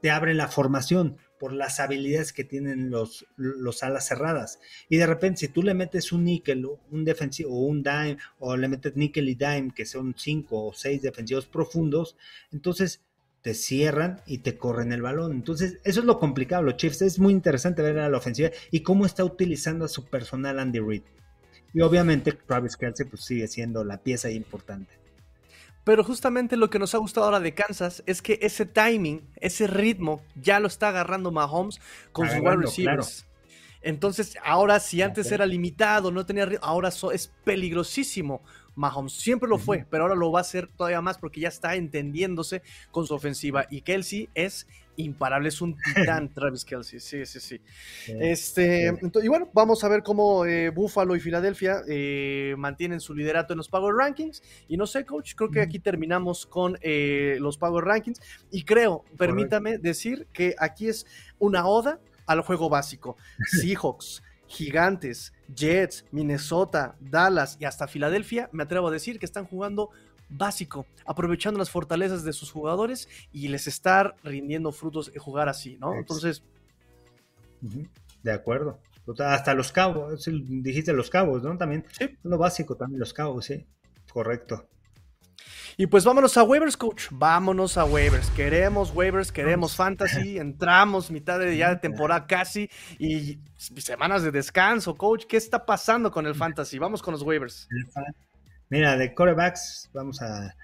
te 0.00 0.10
abren 0.10 0.36
la 0.36 0.48
formación 0.48 1.18
por 1.38 1.52
las 1.52 1.80
habilidades 1.80 2.32
que 2.32 2.44
tienen 2.44 2.90
los, 2.90 3.26
los 3.36 3.82
alas 3.82 4.06
cerradas. 4.06 4.60
Y 4.88 4.96
de 4.96 5.06
repente, 5.06 5.40
si 5.40 5.48
tú 5.48 5.62
le 5.62 5.74
metes 5.74 6.12
un 6.12 6.24
níquel, 6.24 6.66
un 6.90 7.04
defensivo 7.04 7.50
o 7.50 7.66
un 7.66 7.82
dime, 7.82 8.16
o 8.38 8.56
le 8.56 8.68
metes 8.68 8.96
níquel 8.96 9.28
y 9.28 9.34
dime, 9.34 9.72
que 9.74 9.84
son 9.84 10.14
cinco 10.16 10.68
o 10.68 10.72
seis 10.72 11.02
defensivos 11.02 11.46
profundos, 11.46 12.16
entonces 12.52 13.02
te 13.44 13.52
cierran 13.52 14.22
y 14.24 14.38
te 14.38 14.56
corren 14.56 14.90
el 14.90 15.02
balón. 15.02 15.32
Entonces, 15.32 15.78
eso 15.84 16.00
es 16.00 16.06
lo 16.06 16.18
complicado, 16.18 16.62
los 16.62 16.78
Chiefs. 16.78 17.02
Es 17.02 17.18
muy 17.18 17.34
interesante 17.34 17.82
ver 17.82 17.98
a 17.98 18.08
la 18.08 18.16
ofensiva 18.16 18.48
y 18.70 18.80
cómo 18.80 19.04
está 19.04 19.22
utilizando 19.22 19.84
a 19.84 19.88
su 19.88 20.06
personal 20.06 20.58
Andy 20.58 20.80
Reid. 20.80 21.02
Y 21.74 21.82
obviamente 21.82 22.32
Travis 22.32 22.74
Kelsey 22.74 23.04
pues, 23.04 23.22
sigue 23.22 23.46
siendo 23.46 23.84
la 23.84 23.98
pieza 23.98 24.30
importante. 24.30 24.98
Pero 25.84 26.02
justamente 26.02 26.56
lo 26.56 26.70
que 26.70 26.78
nos 26.78 26.94
ha 26.94 26.98
gustado 26.98 27.26
ahora 27.26 27.40
de 27.40 27.52
Kansas 27.52 28.02
es 28.06 28.22
que 28.22 28.38
ese 28.40 28.64
timing, 28.64 29.28
ese 29.36 29.66
ritmo, 29.66 30.22
ya 30.40 30.58
lo 30.58 30.66
está 30.66 30.88
agarrando 30.88 31.30
Mahomes 31.30 31.82
con 32.12 32.26
sus 32.30 32.38
wide 32.38 32.56
receivers. 32.56 33.26
Entonces, 33.82 34.38
ahora 34.42 34.80
si 34.80 35.02
antes 35.02 35.30
era 35.30 35.44
limitado, 35.44 36.10
no 36.10 36.24
tenía 36.24 36.46
ritmo, 36.46 36.64
ahora 36.64 36.88
es 37.12 37.30
peligrosísimo 37.44 38.42
Mahomes 38.74 39.12
siempre 39.12 39.48
lo 39.48 39.58
fue, 39.58 39.86
pero 39.90 40.04
ahora 40.04 40.14
lo 40.14 40.32
va 40.32 40.40
a 40.40 40.42
hacer 40.42 40.68
todavía 40.76 41.00
más 41.00 41.18
porque 41.18 41.40
ya 41.40 41.48
está 41.48 41.74
entendiéndose 41.74 42.62
con 42.90 43.06
su 43.06 43.14
ofensiva. 43.14 43.66
Y 43.70 43.82
Kelsey 43.82 44.28
es 44.34 44.66
imparable, 44.96 45.48
es 45.48 45.60
un 45.60 45.76
titán 45.94 46.32
Travis 46.32 46.64
Kelsey. 46.64 47.00
Sí, 47.00 47.26
sí, 47.26 47.40
sí. 47.40 47.60
este, 48.06 48.92
y 49.22 49.28
bueno, 49.28 49.50
vamos 49.52 49.82
a 49.84 49.88
ver 49.88 50.02
cómo 50.02 50.44
eh, 50.44 50.70
Buffalo 50.70 51.16
y 51.16 51.20
Filadelfia 51.20 51.82
eh, 51.88 52.54
mantienen 52.58 53.00
su 53.00 53.14
liderato 53.14 53.52
en 53.52 53.58
los 53.58 53.68
Power 53.68 53.94
Rankings. 53.94 54.42
Y 54.68 54.76
no 54.76 54.86
sé, 54.86 55.04
coach, 55.04 55.34
creo 55.34 55.50
que 55.50 55.60
aquí 55.60 55.78
terminamos 55.78 56.46
con 56.46 56.78
eh, 56.80 57.36
los 57.40 57.58
Power 57.58 57.84
Rankings. 57.84 58.20
Y 58.50 58.64
creo, 58.64 59.04
permítame 59.16 59.78
decir 59.78 60.26
que 60.32 60.54
aquí 60.58 60.88
es 60.88 61.06
una 61.38 61.66
oda 61.66 62.00
al 62.26 62.40
juego 62.40 62.68
básico. 62.68 63.16
Seahawks. 63.60 64.22
Gigantes, 64.54 65.32
Jets, 65.54 66.04
Minnesota, 66.12 66.96
Dallas 67.00 67.56
y 67.60 67.64
hasta 67.64 67.88
Filadelfia, 67.88 68.48
me 68.52 68.62
atrevo 68.62 68.88
a 68.88 68.90
decir 68.90 69.18
que 69.18 69.26
están 69.26 69.46
jugando 69.46 69.90
básico, 70.28 70.86
aprovechando 71.04 71.58
las 71.58 71.70
fortalezas 71.70 72.24
de 72.24 72.32
sus 72.32 72.50
jugadores 72.50 73.08
y 73.32 73.48
les 73.48 73.66
está 73.66 74.14
rindiendo 74.22 74.72
frutos 74.72 75.12
jugar 75.18 75.48
así, 75.48 75.76
¿no? 75.78 75.94
Entonces. 75.94 76.42
De 78.22 78.32
acuerdo. 78.32 78.78
Hasta 79.18 79.54
los 79.54 79.70
cabos, 79.70 80.24
dijiste 80.26 80.92
los 80.92 81.10
cabos, 81.10 81.42
¿no? 81.42 81.58
También. 81.58 81.84
Sí. 81.98 82.16
Lo 82.22 82.38
básico 82.38 82.74
también, 82.76 83.00
los 83.00 83.12
cabos, 83.12 83.44
sí. 83.46 83.66
Correcto. 84.12 84.68
Y 85.76 85.86
pues 85.86 86.04
vámonos 86.04 86.36
a 86.36 86.44
waivers, 86.44 86.76
coach. 86.76 87.06
Vámonos 87.10 87.76
a 87.76 87.84
waivers. 87.84 88.30
Queremos 88.30 88.92
waivers, 88.94 89.32
queremos 89.32 89.74
fantasy. 89.74 90.38
Entramos 90.38 91.10
mitad 91.10 91.38
de 91.40 91.56
ya 91.56 91.70
de 91.70 91.76
temporada 91.76 92.26
casi 92.26 92.70
y 92.98 93.38
semanas 93.56 94.22
de 94.22 94.30
descanso, 94.30 94.94
coach. 94.94 95.24
¿Qué 95.26 95.36
está 95.36 95.66
pasando 95.66 96.12
con 96.12 96.26
el 96.26 96.34
fantasy? 96.34 96.78
Vamos 96.78 97.02
con 97.02 97.12
los 97.12 97.22
waivers. 97.22 97.68
Mira, 98.68 98.96
de 98.96 99.14
corebacks, 99.14 99.90
vamos 99.92 100.22
a. 100.22 100.54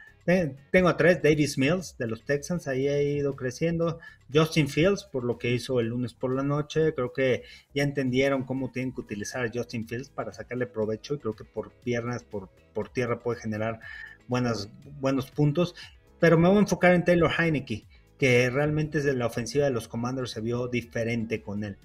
Tengo 0.71 0.89
a 0.89 0.97
tres, 0.97 1.21
Davis 1.23 1.59
Mills 1.59 1.97
de 1.99 2.07
los 2.07 2.25
Texans, 2.25 2.69
ahí 2.69 2.87
ha 2.87 3.03
ido 3.03 3.35
creciendo. 3.35 3.99
Justin 4.33 4.69
Fields, 4.69 5.03
por 5.03 5.25
lo 5.25 5.39
que 5.39 5.51
hizo 5.51 5.81
el 5.81 5.89
lunes 5.89 6.15
por 6.15 6.33
la 6.33 6.45
noche, 6.45 6.95
creo 6.95 7.13
que 7.13 7.43
ya 7.75 7.83
entendieron 7.83 8.45
cómo 8.45 8.71
tienen 8.71 8.95
que 8.95 9.01
utilizar 9.01 9.45
a 9.45 9.51
Justin 9.53 9.89
Fields 9.89 10.09
para 10.09 10.33
sacarle 10.33 10.69
provecho 10.69 11.15
y 11.15 11.19
creo 11.19 11.35
que 11.35 11.43
por 11.43 11.73
piernas, 11.73 12.23
por, 12.23 12.49
por 12.73 12.91
tierra 12.91 13.19
puede 13.19 13.41
generar 13.41 13.81
buenos 14.31 15.31
puntos, 15.31 15.75
pero 16.19 16.39
me 16.39 16.49
voy 16.49 16.59
a 16.59 16.61
enfocar 16.61 16.95
en 16.95 17.05
Taylor 17.05 17.31
Heineke, 17.37 17.85
que 18.19 18.49
realmente 18.51 18.99
desde 18.99 19.15
la 19.15 19.27
ofensiva 19.27 19.65
de 19.65 19.71
los 19.71 19.89
Commanders 19.89 20.31
se 20.31 20.41
vio 20.41 20.69
diferente 20.69 21.43
con 21.43 21.65
él. 21.65 21.77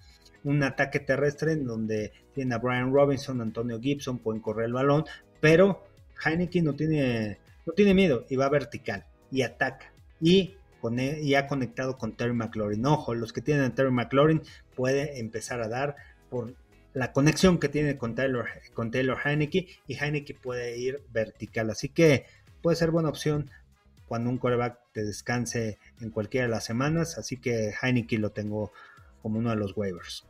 Un 0.44 0.62
ataque 0.64 1.00
terrestre 1.00 1.54
en 1.54 1.66
donde 1.66 2.14
tiene 2.34 2.54
a 2.54 2.60
Brian 2.60 2.94
Robinson, 2.94 3.42
Antonio 3.42 3.80
Gibson, 3.80 4.20
pueden 4.20 4.42
correr 4.42 4.66
el 4.66 4.74
balón, 4.74 5.06
pero 5.42 5.84
Heineke 6.24 6.62
no 6.62 6.76
tiene, 6.76 7.40
no 7.66 7.74
tiene 7.74 7.94
miedo 7.94 8.26
y 8.30 8.36
va 8.36 8.48
vertical 8.50 9.06
y 9.32 9.42
ataca. 9.42 9.92
Y, 10.22 10.56
e, 10.98 11.22
y 11.24 11.34
ha 11.34 11.48
conectado 11.48 11.98
con 11.98 12.16
Terry 12.16 12.34
McLaurin. 12.34 12.86
Ojo, 12.86 13.16
los 13.16 13.34
que 13.34 13.42
tienen 13.42 13.64
a 13.64 13.74
Terry 13.74 13.92
McLaurin 13.92 14.44
puede 14.76 15.20
empezar 15.20 15.62
a 15.62 15.68
dar 15.68 15.96
por 16.30 16.54
la 16.96 17.12
conexión 17.12 17.60
que 17.60 17.68
tiene 17.68 17.98
con 17.98 18.16
Taylor, 18.16 18.48
con 18.74 18.90
Taylor 18.90 19.18
Heineke 19.24 19.68
y 19.86 19.96
Heineke 19.96 20.34
puede 20.34 20.78
ir 20.78 21.04
vertical. 21.12 21.70
Así 21.70 21.90
que 21.90 22.26
puede 22.62 22.78
ser 22.78 22.90
buena 22.90 23.10
opción 23.10 23.52
cuando 24.08 24.30
un 24.30 24.38
coreback 24.38 24.80
te 24.94 25.04
descanse 25.04 25.78
en 26.00 26.10
cualquiera 26.10 26.48
de 26.48 26.52
las 26.52 26.64
semanas. 26.64 27.18
Así 27.18 27.36
que 27.36 27.74
Heineke 27.82 28.18
lo 28.18 28.32
tengo 28.32 28.72
como 29.22 29.40
uno 29.40 29.50
de 29.50 29.58
los 29.58 29.76
waivers. 29.76 30.26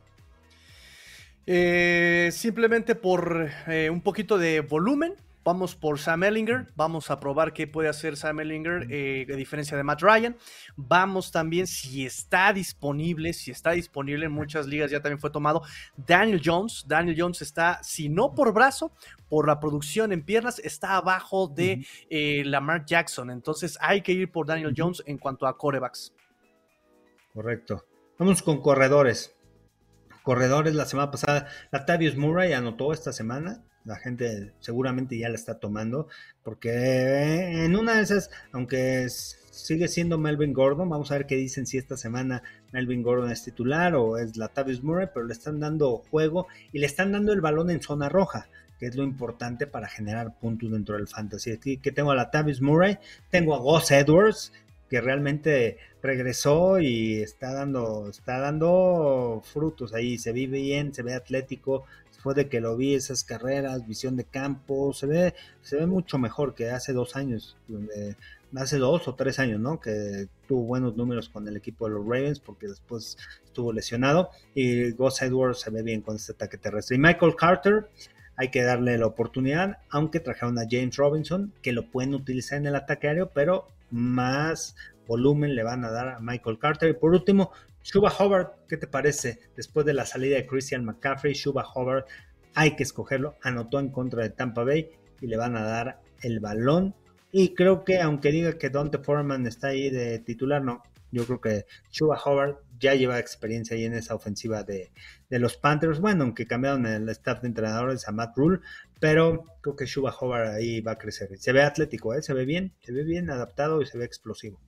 Eh, 1.46 2.30
simplemente 2.32 2.96
por 2.96 3.48
eh, 3.68 3.88
un 3.88 4.00
poquito 4.00 4.36
de 4.36 4.58
volumen, 4.58 5.14
Vamos 5.46 5.76
por 5.76 6.00
Sam 6.00 6.24
Ellinger, 6.24 6.72
vamos 6.74 7.08
a 7.08 7.20
probar 7.20 7.52
qué 7.52 7.68
puede 7.68 7.88
hacer 7.88 8.16
Sam 8.16 8.40
Ellinger 8.40 8.88
eh, 8.90 9.28
a 9.32 9.36
diferencia 9.36 9.76
de 9.76 9.84
Matt 9.84 10.02
Ryan. 10.02 10.36
Vamos 10.74 11.30
también, 11.30 11.68
si 11.68 12.04
está 12.04 12.52
disponible, 12.52 13.32
si 13.32 13.52
está 13.52 13.70
disponible 13.70 14.26
en 14.26 14.32
muchas 14.32 14.66
ligas, 14.66 14.90
ya 14.90 15.00
también 15.00 15.20
fue 15.20 15.30
tomado, 15.30 15.62
Daniel 15.96 16.42
Jones. 16.44 16.84
Daniel 16.88 17.14
Jones 17.16 17.42
está, 17.42 17.80
si 17.84 18.08
no 18.08 18.34
por 18.34 18.52
brazo, 18.52 18.90
por 19.28 19.46
la 19.46 19.60
producción 19.60 20.10
en 20.10 20.24
piernas, 20.24 20.58
está 20.58 20.96
abajo 20.96 21.46
de 21.46 21.86
eh, 22.10 22.42
Lamar 22.44 22.84
Jackson. 22.84 23.30
Entonces 23.30 23.78
hay 23.80 24.00
que 24.00 24.10
ir 24.10 24.32
por 24.32 24.48
Daniel 24.48 24.74
Jones 24.76 25.00
en 25.06 25.16
cuanto 25.16 25.46
a 25.46 25.56
corebacks. 25.56 26.12
Correcto. 27.32 27.84
Vamos 28.18 28.42
con 28.42 28.60
corredores. 28.60 29.36
Corredores 30.24 30.74
la 30.74 30.86
semana 30.86 31.12
pasada, 31.12 31.46
Latavius 31.70 32.16
Murray 32.16 32.52
anotó 32.52 32.92
esta 32.92 33.12
semana 33.12 33.62
la 33.86 33.96
gente 33.96 34.52
seguramente 34.60 35.16
ya 35.16 35.28
la 35.28 35.36
está 35.36 35.58
tomando, 35.58 36.08
porque 36.42 37.64
en 37.64 37.76
una 37.76 37.96
de 37.96 38.02
esas, 38.02 38.30
aunque 38.52 39.08
sigue 39.08 39.88
siendo 39.88 40.18
Melvin 40.18 40.52
Gordon, 40.52 40.88
vamos 40.88 41.10
a 41.10 41.14
ver 41.14 41.26
qué 41.26 41.36
dicen 41.36 41.66
si 41.66 41.78
esta 41.78 41.96
semana 41.96 42.42
Melvin 42.72 43.02
Gordon 43.02 43.30
es 43.30 43.44
titular 43.44 43.94
o 43.94 44.18
es 44.18 44.36
Latavius 44.36 44.82
Murray, 44.82 45.08
pero 45.14 45.26
le 45.26 45.32
están 45.32 45.60
dando 45.60 45.98
juego 46.10 46.46
y 46.72 46.80
le 46.80 46.86
están 46.86 47.12
dando 47.12 47.32
el 47.32 47.40
balón 47.40 47.70
en 47.70 47.80
zona 47.80 48.08
roja 48.08 48.48
que 48.78 48.86
es 48.86 48.94
lo 48.94 49.04
importante 49.04 49.66
para 49.66 49.88
generar 49.88 50.38
puntos 50.38 50.70
dentro 50.70 50.96
del 50.96 51.08
fantasy. 51.08 51.52
Aquí 51.52 51.78
que 51.78 51.92
tengo 51.92 52.10
a 52.10 52.14
Latavius 52.14 52.60
Murray, 52.60 52.98
tengo 53.30 53.54
a 53.54 53.58
Gus 53.58 53.90
Edwards, 53.90 54.52
que 54.88 55.00
realmente 55.00 55.78
regresó 56.02 56.78
y 56.78 57.20
está 57.20 57.52
dando, 57.52 58.08
está 58.08 58.38
dando 58.38 59.42
frutos 59.44 59.94
ahí, 59.94 60.18
se 60.18 60.32
vive 60.32 60.60
bien, 60.60 60.94
se 60.94 61.02
ve 61.02 61.14
atlético, 61.14 61.84
después 62.26 62.44
de 62.44 62.50
que 62.50 62.60
lo 62.60 62.76
vi, 62.76 62.94
esas 62.94 63.22
carreras, 63.22 63.86
visión 63.86 64.16
de 64.16 64.24
campo, 64.24 64.92
se 64.92 65.06
ve, 65.06 65.34
se 65.60 65.76
ve 65.76 65.86
mucho 65.86 66.18
mejor 66.18 66.56
que 66.56 66.70
hace 66.70 66.92
dos 66.92 67.14
años, 67.14 67.56
hace 68.56 68.78
dos 68.78 69.06
o 69.06 69.14
tres 69.14 69.38
años, 69.38 69.60
¿no? 69.60 69.78
Que 69.78 70.26
tuvo 70.48 70.62
buenos 70.62 70.96
números 70.96 71.28
con 71.28 71.46
el 71.46 71.56
equipo 71.56 71.86
de 71.86 71.94
los 71.94 72.04
Ravens, 72.04 72.40
porque 72.40 72.66
después 72.66 73.16
estuvo 73.44 73.72
lesionado, 73.72 74.30
y 74.56 74.90
Gus 74.90 75.22
Edwards 75.22 75.60
se 75.60 75.70
ve 75.70 75.84
bien 75.84 76.00
con 76.00 76.16
este 76.16 76.32
ataque 76.32 76.58
terrestre. 76.58 76.96
Y 76.96 76.98
Michael 76.98 77.36
Carter, 77.36 77.90
hay 78.36 78.50
que 78.50 78.64
darle 78.64 78.98
la 78.98 79.06
oportunidad, 79.06 79.78
aunque 79.88 80.18
trajeron 80.18 80.58
a 80.58 80.66
James 80.68 80.96
Robinson, 80.96 81.52
que 81.62 81.70
lo 81.70 81.92
pueden 81.92 82.12
utilizar 82.12 82.58
en 82.58 82.66
el 82.66 82.74
ataque 82.74 83.06
aéreo, 83.06 83.30
pero 83.32 83.68
más 83.92 84.74
volumen 85.06 85.54
le 85.54 85.62
van 85.62 85.84
a 85.84 85.92
dar 85.92 86.08
a 86.08 86.18
Michael 86.18 86.58
Carter. 86.58 86.90
Y 86.90 86.94
por 86.94 87.12
último, 87.12 87.52
Shuba 87.86 88.12
Hobart, 88.18 88.66
¿qué 88.66 88.76
te 88.76 88.88
parece? 88.88 89.38
Después 89.54 89.86
de 89.86 89.94
la 89.94 90.04
salida 90.04 90.34
de 90.34 90.44
Christian 90.44 90.84
McCaffrey, 90.84 91.34
Shuba 91.34 91.64
Hobart 91.72 92.08
hay 92.52 92.74
que 92.74 92.82
escogerlo. 92.82 93.36
Anotó 93.42 93.78
en 93.78 93.90
contra 93.90 94.24
de 94.24 94.30
Tampa 94.30 94.64
Bay 94.64 94.90
y 95.20 95.28
le 95.28 95.36
van 95.36 95.56
a 95.56 95.62
dar 95.62 96.00
el 96.20 96.40
balón. 96.40 96.96
Y 97.30 97.54
creo 97.54 97.84
que 97.84 98.00
aunque 98.00 98.32
diga 98.32 98.58
que 98.58 98.70
Dante 98.70 98.98
Foreman 98.98 99.46
está 99.46 99.68
ahí 99.68 99.88
de 99.90 100.18
titular, 100.18 100.64
no. 100.64 100.82
Yo 101.12 101.26
creo 101.26 101.40
que 101.40 101.66
Chuba 101.88 102.20
Howard 102.24 102.56
ya 102.76 102.96
lleva 102.96 103.20
experiencia 103.20 103.76
ahí 103.76 103.84
en 103.84 103.94
esa 103.94 104.16
ofensiva 104.16 104.64
de, 104.64 104.90
los 105.30 105.56
Panthers. 105.56 106.00
Bueno, 106.00 106.24
aunque 106.24 106.48
cambiaron 106.48 106.86
el 106.86 107.08
staff 107.10 107.42
de 107.42 107.46
entrenadores 107.46 108.08
a 108.08 108.10
Matt 108.10 108.36
Rule, 108.36 108.58
pero 108.98 109.44
creo 109.60 109.76
que 109.76 109.84
Chuba 109.84 110.12
Howard 110.20 110.48
ahí 110.48 110.80
va 110.80 110.92
a 110.92 110.98
crecer. 110.98 111.28
Se 111.38 111.52
ve 111.52 111.62
atlético, 111.62 112.14
¿eh? 112.14 112.22
se 112.22 112.34
ve 112.34 112.46
bien, 112.46 112.74
se 112.80 112.90
ve 112.90 113.04
bien 113.04 113.30
adaptado 113.30 113.80
y 113.80 113.86
se 113.86 113.96
ve 113.96 114.04
explosivo 114.04 114.60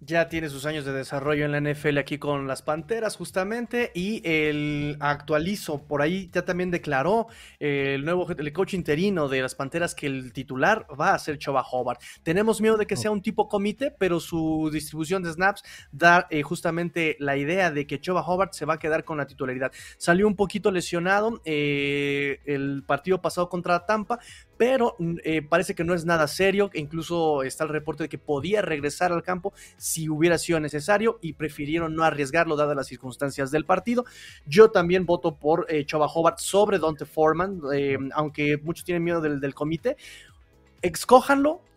ya 0.00 0.28
tiene 0.28 0.48
sus 0.48 0.64
años 0.66 0.84
de 0.84 0.92
desarrollo 0.92 1.44
en 1.44 1.52
la 1.52 1.60
NFL 1.60 1.98
aquí 1.98 2.18
con 2.18 2.46
las 2.46 2.62
Panteras 2.62 3.16
justamente 3.16 3.90
y 3.94 4.22
el 4.24 4.96
actualizo, 5.00 5.82
por 5.82 6.02
ahí 6.02 6.30
ya 6.32 6.44
también 6.44 6.70
declaró 6.70 7.26
eh, 7.58 7.94
el 7.96 8.04
nuevo 8.04 8.30
el 8.30 8.52
coach 8.52 8.74
interino 8.74 9.28
de 9.28 9.42
las 9.42 9.54
Panteras 9.54 9.94
que 9.94 10.06
el 10.06 10.32
titular 10.32 10.86
va 10.98 11.14
a 11.14 11.18
ser 11.18 11.38
Choba 11.38 11.64
Hobart. 11.70 12.00
Tenemos 12.22 12.60
miedo 12.60 12.76
de 12.76 12.86
que 12.86 12.96
sea 12.96 13.10
un 13.10 13.22
tipo 13.22 13.48
comité, 13.48 13.90
pero 13.90 14.20
su 14.20 14.70
distribución 14.72 15.22
de 15.22 15.32
snaps 15.32 15.62
da 15.90 16.26
eh, 16.30 16.42
justamente 16.42 17.16
la 17.18 17.36
idea 17.36 17.70
de 17.70 17.86
que 17.86 18.00
Choba 18.00 18.22
Hobart 18.22 18.52
se 18.52 18.64
va 18.64 18.74
a 18.74 18.78
quedar 18.78 19.04
con 19.04 19.18
la 19.18 19.26
titularidad. 19.26 19.72
Salió 19.96 20.26
un 20.26 20.36
poquito 20.36 20.70
lesionado 20.70 21.40
eh, 21.44 22.40
el 22.44 22.84
partido 22.86 23.20
pasado 23.20 23.48
contra 23.48 23.84
Tampa, 23.84 24.20
pero 24.58 24.96
mm, 24.98 25.16
parece 25.48 25.74
que 25.74 25.84
no 25.84 25.94
es 25.94 26.04
nada 26.04 26.26
serio, 26.28 26.70
incluso 26.74 27.42
está 27.42 27.64
el 27.64 27.70
reporte 27.70 28.02
de 28.02 28.08
que 28.10 28.18
podía 28.18 28.60
regresar 28.60 29.12
al 29.12 29.22
campo 29.22 29.54
si 29.78 30.08
hubiera 30.10 30.36
sido 30.36 30.60
necesario 30.60 31.18
y 31.22 31.32
prefirieron 31.32 31.94
no 31.94 32.04
arriesgarlo 32.04 32.56
dadas 32.56 32.76
las 32.76 32.88
circunstancias 32.88 33.50
del 33.50 33.64
partido. 33.64 34.04
Yo 34.46 34.70
también 34.70 35.06
voto 35.06 35.36
por 35.36 35.66
eh, 35.68 35.86
Hobart 35.90 36.38
sobre 36.38 36.78
Dante 36.78 37.06
Foreman, 37.06 37.60
eh, 37.72 37.96
aunque 38.12 38.58
muchos 38.58 38.84
tienen 38.84 39.04
miedo 39.04 39.20
del, 39.20 39.54
comité. 39.54 39.96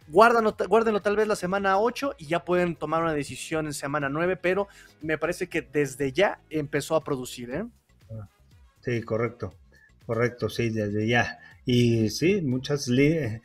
Guárdenlo, 0.07 0.55
guárdenlo, 0.67 1.01
tal 1.01 1.15
vez 1.15 1.25
la 1.27 1.37
semana 1.37 1.79
8 1.79 2.15
y 2.17 2.25
ya 2.25 2.43
pueden 2.43 2.75
tomar 2.75 3.01
una 3.01 3.13
decisión 3.13 3.65
en 3.65 3.73
semana 3.73 4.09
9, 4.09 4.35
pero 4.35 4.67
me 5.01 5.17
parece 5.17 5.47
que 5.47 5.61
desde 5.61 6.11
ya 6.11 6.41
empezó 6.49 6.95
a 6.95 7.03
producir. 7.03 7.49
¿eh? 7.51 7.65
Sí, 8.81 9.01
correcto, 9.03 9.53
correcto, 10.11 10.49
sí, 10.49 10.69
desde 10.71 11.07
ya. 11.07 11.39
Y 11.65 12.09
sí, 12.09 12.41
muchas 12.41 12.89
liga, 12.89 13.39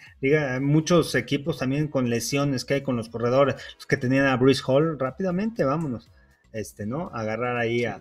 muchos 0.61 1.15
equipos 1.15 1.59
también 1.59 1.87
con 1.87 2.11
lesiones 2.11 2.65
que 2.65 2.75
hay 2.75 2.81
con 2.81 2.97
los 2.97 3.09
corredores, 3.09 3.55
los 3.77 3.87
que 3.87 3.97
tenían 3.97 4.27
a 4.27 4.37
Bruce 4.37 4.65
Hall, 4.67 4.99
rápidamente 4.99 5.63
vámonos, 5.63 6.11
este, 6.53 6.85
¿no? 6.85 7.13
Agarrar 7.15 7.57
ahí 7.57 7.85
a, 7.85 8.01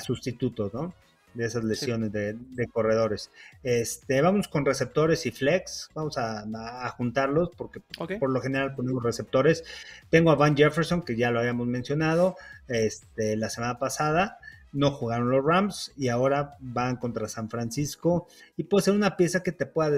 sustitutos, 0.00 0.74
¿no? 0.74 0.92
De 1.32 1.46
esas 1.46 1.64
lesiones 1.64 2.12
de, 2.12 2.68
corredores. 2.70 3.30
Este, 3.62 4.20
vamos 4.20 4.46
con 4.46 4.66
receptores 4.66 5.24
y 5.24 5.30
flex, 5.30 5.88
vamos 5.94 6.18
a, 6.18 6.86
juntarlos 6.98 7.48
porque 7.56 7.80
por 7.80 8.28
lo 8.28 8.42
general 8.42 8.74
ponemos 8.74 9.02
receptores. 9.02 9.64
Tengo 10.10 10.32
a 10.32 10.34
Van 10.34 10.54
Jefferson, 10.54 11.00
que 11.00 11.16
ya 11.16 11.30
lo 11.30 11.38
habíamos 11.38 11.66
mencionado 11.66 12.36
este, 12.68 13.38
la 13.38 13.48
semana 13.48 13.78
pasada 13.78 14.38
no 14.72 14.90
jugaron 14.90 15.30
los 15.30 15.44
Rams 15.44 15.92
y 15.96 16.08
ahora 16.08 16.56
van 16.60 16.96
contra 16.96 17.28
San 17.28 17.50
Francisco 17.50 18.26
y 18.56 18.64
puede 18.64 18.84
ser 18.84 18.94
una 18.94 19.16
pieza 19.16 19.42
que 19.42 19.52
te 19.52 19.66
pueda, 19.66 19.90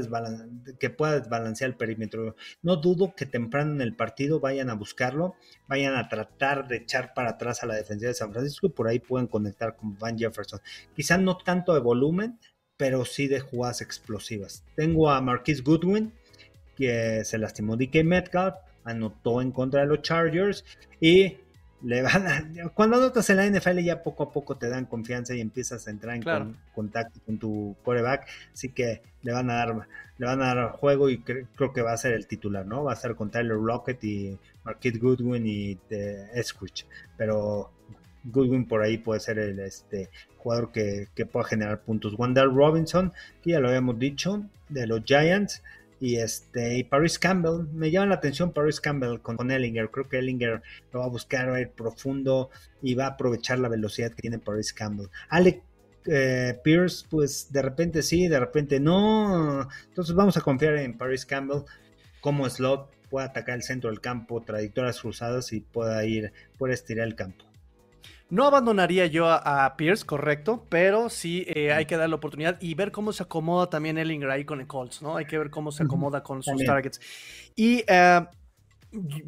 que 0.78 0.90
pueda 0.90 1.18
desbalancear 1.18 1.70
el 1.70 1.76
perímetro. 1.76 2.36
No 2.62 2.76
dudo 2.76 3.14
que 3.16 3.26
temprano 3.26 3.72
en 3.72 3.80
el 3.80 3.94
partido 3.94 4.40
vayan 4.40 4.70
a 4.70 4.74
buscarlo, 4.74 5.36
vayan 5.68 5.94
a 5.94 6.08
tratar 6.08 6.66
de 6.66 6.76
echar 6.76 7.14
para 7.14 7.30
atrás 7.30 7.62
a 7.62 7.66
la 7.66 7.74
defensa 7.74 8.06
de 8.06 8.14
San 8.14 8.32
Francisco 8.32 8.66
y 8.66 8.70
por 8.70 8.88
ahí 8.88 8.98
pueden 8.98 9.28
conectar 9.28 9.76
con 9.76 9.96
Van 9.98 10.18
Jefferson. 10.18 10.60
Quizá 10.94 11.18
no 11.18 11.38
tanto 11.38 11.72
de 11.74 11.80
volumen, 11.80 12.38
pero 12.76 13.04
sí 13.04 13.28
de 13.28 13.40
jugadas 13.40 13.80
explosivas. 13.80 14.64
Tengo 14.74 15.10
a 15.10 15.20
Marquis 15.20 15.62
Goodwin, 15.62 16.12
que 16.76 17.24
se 17.24 17.38
lastimó 17.38 17.76
DK 17.76 18.02
Metcalf, 18.04 18.56
anotó 18.84 19.40
en 19.40 19.52
contra 19.52 19.80
de 19.80 19.86
los 19.86 20.02
Chargers 20.02 20.64
y 21.00 21.38
le 21.84 22.02
van 22.02 22.26
a, 22.26 22.68
cuando 22.70 22.96
anotas 22.96 23.28
en 23.30 23.36
la 23.36 23.46
NFL 23.46 23.78
ya 23.80 24.02
poco 24.02 24.24
a 24.24 24.32
poco 24.32 24.56
te 24.56 24.68
dan 24.68 24.86
confianza 24.86 25.34
y 25.34 25.40
empiezas 25.40 25.86
a 25.86 25.90
entrar 25.90 26.16
en 26.16 26.56
contacto 26.74 27.20
con 27.26 27.38
tu 27.38 27.76
coreback, 27.84 28.26
así 28.52 28.70
que 28.70 29.02
le 29.22 29.32
van 29.32 29.50
a 29.50 29.54
dar, 29.54 29.88
le 30.18 30.26
van 30.26 30.42
a 30.42 30.54
dar 30.54 30.72
juego 30.72 31.10
y 31.10 31.18
creo 31.18 31.72
que 31.72 31.82
va 31.82 31.92
a 31.92 31.98
ser 31.98 32.14
el 32.14 32.26
titular, 32.26 32.66
¿no? 32.66 32.84
Va 32.84 32.92
a 32.92 32.96
ser 32.96 33.14
con 33.14 33.30
Tyler 33.30 33.56
Rocket 33.56 34.02
y 34.02 34.38
Marquette 34.64 34.98
Goodwin 34.98 35.46
y 35.46 35.78
de 35.90 36.30
Esquich, 36.34 36.86
pero 37.16 37.70
Goodwin 38.24 38.66
por 38.66 38.82
ahí 38.82 38.98
puede 38.98 39.20
ser 39.20 39.38
el 39.38 39.58
este 39.60 40.08
jugador 40.38 40.72
que, 40.72 41.08
que 41.14 41.26
pueda 41.26 41.46
generar 41.46 41.80
puntos. 41.80 42.14
Wendell 42.18 42.54
Robinson, 42.54 43.12
que 43.42 43.50
ya 43.50 43.60
lo 43.60 43.68
habíamos 43.68 43.98
dicho, 43.98 44.44
de 44.68 44.86
los 44.86 45.04
Giants, 45.04 45.62
y 46.00 46.16
este 46.16 46.78
y 46.78 46.84
Paris 46.84 47.18
Campbell. 47.18 47.66
Me 47.72 47.90
llama 47.90 48.06
la 48.06 48.14
atención 48.16 48.52
Paris 48.52 48.80
Campbell 48.80 49.20
con, 49.20 49.50
Ellinger. 49.50 49.90
Creo 49.90 50.08
que 50.08 50.18
Ellinger 50.18 50.62
lo 50.92 51.00
va 51.00 51.06
a 51.06 51.08
buscar 51.08 51.50
va 51.50 51.56
a 51.56 51.60
ir 51.60 51.70
profundo 51.70 52.50
y 52.82 52.94
va 52.94 53.06
a 53.06 53.08
aprovechar 53.10 53.58
la 53.58 53.68
velocidad 53.68 54.10
que 54.10 54.22
tiene 54.22 54.38
Paris 54.38 54.72
Campbell. 54.72 55.08
Alec 55.28 55.62
eh, 56.06 56.60
Pierce 56.62 57.06
pues 57.08 57.50
de 57.52 57.62
repente 57.62 58.02
sí 58.02 58.28
de 58.28 58.40
repente 58.40 58.80
no. 58.80 59.68
Entonces 59.88 60.14
vamos 60.14 60.36
a 60.36 60.40
confiar 60.40 60.76
en 60.76 60.96
Paris 60.96 61.24
Campbell 61.26 61.62
como 62.20 62.48
slot 62.48 62.90
pueda 63.10 63.26
atacar 63.26 63.56
el 63.56 63.62
centro 63.62 63.90
del 63.90 64.00
campo 64.00 64.42
trayectorias 64.42 65.00
cruzadas 65.00 65.52
y 65.52 65.60
pueda 65.60 66.04
ir 66.04 66.32
pueda 66.58 66.74
estirar 66.74 67.06
el 67.06 67.14
campo 67.14 67.44
no 68.30 68.46
abandonaría 68.46 69.06
yo 69.06 69.28
a, 69.28 69.76
Pierce, 69.76 70.04
correcto, 70.04 70.66
pero 70.68 71.08
sí 71.08 71.44
eh, 71.48 71.72
hay 71.72 71.86
que 71.86 71.96
dar 71.96 72.08
la 72.08 72.16
oportunidad 72.16 72.60
y 72.60 72.74
ver 72.74 72.90
cómo 72.90 73.12
se 73.12 73.22
acomoda 73.22 73.68
también 73.68 73.98
Ellinger 73.98 74.30
ahí 74.30 74.44
con 74.44 74.60
el 74.60 74.66
Colts, 74.66 75.02
¿no? 75.02 75.16
Hay 75.16 75.26
que 75.26 75.38
ver 75.38 75.50
cómo 75.50 75.70
se 75.72 75.84
acomoda 75.84 76.22
con 76.22 76.42
sus 76.42 76.64
targets. 76.64 77.00
Y 77.54 77.84
eh, 77.86 78.26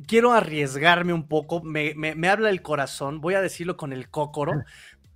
quiero 0.06 0.32
arriesgarme 0.32 1.12
un 1.12 1.28
poco, 1.28 1.62
me, 1.62 1.94
me, 1.94 2.28
habla 2.28 2.50
el 2.50 2.62
corazón, 2.62 3.20
voy 3.20 3.34
a 3.34 3.42
decirlo 3.42 3.76
con 3.76 3.92
el 3.92 4.08
cócoro, 4.08 4.52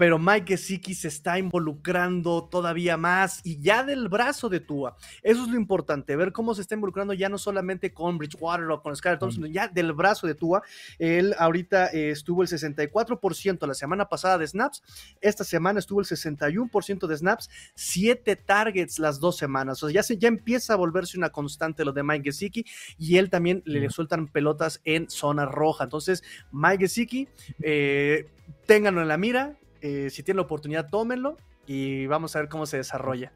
pero 0.00 0.18
Mike 0.18 0.56
Gesicki 0.56 0.94
se 0.94 1.08
está 1.08 1.38
involucrando 1.38 2.48
todavía 2.50 2.96
más 2.96 3.42
y 3.44 3.60
ya 3.60 3.84
del 3.84 4.08
brazo 4.08 4.48
de 4.48 4.58
Tua. 4.58 4.96
Eso 5.22 5.42
es 5.42 5.50
lo 5.50 5.56
importante, 5.56 6.16
ver 6.16 6.32
cómo 6.32 6.54
se 6.54 6.62
está 6.62 6.74
involucrando 6.74 7.12
ya 7.12 7.28
no 7.28 7.36
solamente 7.36 7.92
con 7.92 8.16
Bridgewater 8.16 8.70
o 8.70 8.80
con 8.80 8.96
Skyler 8.96 9.18
Thompson, 9.18 9.42
sino 9.42 9.52
ya 9.52 9.68
del 9.68 9.92
brazo 9.92 10.26
de 10.26 10.34
Tua. 10.34 10.62
Él 10.98 11.34
ahorita 11.38 11.88
eh, 11.88 12.12
estuvo 12.12 12.40
el 12.40 12.48
64% 12.48 13.66
la 13.66 13.74
semana 13.74 14.08
pasada 14.08 14.38
de 14.38 14.46
snaps, 14.46 14.82
esta 15.20 15.44
semana 15.44 15.80
estuvo 15.80 16.00
el 16.00 16.06
61% 16.06 17.06
de 17.06 17.16
snaps, 17.18 17.50
7 17.74 18.36
targets 18.36 18.98
las 18.98 19.20
dos 19.20 19.36
semanas. 19.36 19.82
O 19.82 19.88
sea, 19.88 19.94
ya, 19.94 20.02
se, 20.02 20.16
ya 20.16 20.28
empieza 20.28 20.72
a 20.72 20.76
volverse 20.76 21.18
una 21.18 21.28
constante 21.28 21.84
lo 21.84 21.92
de 21.92 22.04
Mike 22.04 22.24
Gesicki 22.24 22.64
y 22.96 23.18
él 23.18 23.28
también 23.28 23.62
le, 23.66 23.90
sueltan 23.90 24.28
pelotas 24.28 24.80
en 24.84 25.10
zona 25.10 25.44
roja. 25.44 25.84
Entonces, 25.84 26.22
Mike 26.52 26.84
Gesicki, 26.84 27.28
eh, 27.62 28.30
ténganlo 28.64 29.02
en 29.02 29.08
la 29.08 29.18
mira, 29.18 29.59
eh, 29.80 30.10
si 30.10 30.22
tienen 30.22 30.38
la 30.38 30.42
oportunidad, 30.44 30.88
tómenlo 30.88 31.36
y 31.66 32.06
vamos 32.06 32.34
a 32.34 32.40
ver 32.40 32.48
cómo 32.48 32.66
se 32.66 32.78
desarrolla. 32.78 33.32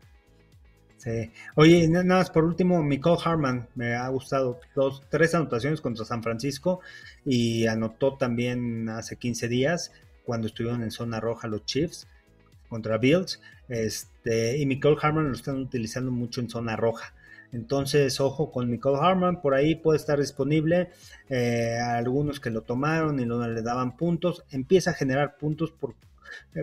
Sí. 0.98 1.30
Oye, 1.54 1.86
nada 1.88 2.04
más 2.04 2.30
por 2.30 2.44
último, 2.44 2.82
Nicole 2.82 3.20
Harman 3.22 3.68
me 3.74 3.94
ha 3.94 4.08
gustado. 4.08 4.60
Dos, 4.74 5.02
tres 5.10 5.34
anotaciones 5.34 5.80
contra 5.80 6.04
San 6.04 6.22
Francisco 6.22 6.80
y 7.24 7.66
anotó 7.66 8.14
también 8.14 8.88
hace 8.88 9.16
15 9.16 9.48
días 9.48 9.92
cuando 10.24 10.46
estuvieron 10.46 10.82
en 10.82 10.90
zona 10.90 11.20
roja 11.20 11.46
los 11.46 11.64
Chiefs 11.66 12.08
contra 12.68 12.96
Bills. 12.98 13.40
Este, 13.68 14.56
y 14.56 14.66
Nicole 14.66 14.96
Harman 15.00 15.28
lo 15.28 15.34
están 15.34 15.58
utilizando 15.58 16.10
mucho 16.10 16.40
en 16.40 16.48
zona 16.48 16.76
roja. 16.76 17.12
Entonces, 17.52 18.20
ojo 18.20 18.50
con 18.50 18.70
Nicole 18.70 18.98
Harman, 19.00 19.40
por 19.40 19.54
ahí 19.54 19.76
puede 19.76 19.98
estar 19.98 20.18
disponible. 20.18 20.90
Eh, 21.28 21.78
algunos 21.78 22.40
que 22.40 22.50
lo 22.50 22.62
tomaron 22.62 23.20
y 23.20 23.26
no 23.26 23.46
le 23.46 23.62
daban 23.62 23.96
puntos, 23.96 24.44
empieza 24.50 24.90
a 24.90 24.94
generar 24.94 25.36
puntos 25.36 25.70
por 25.70 25.94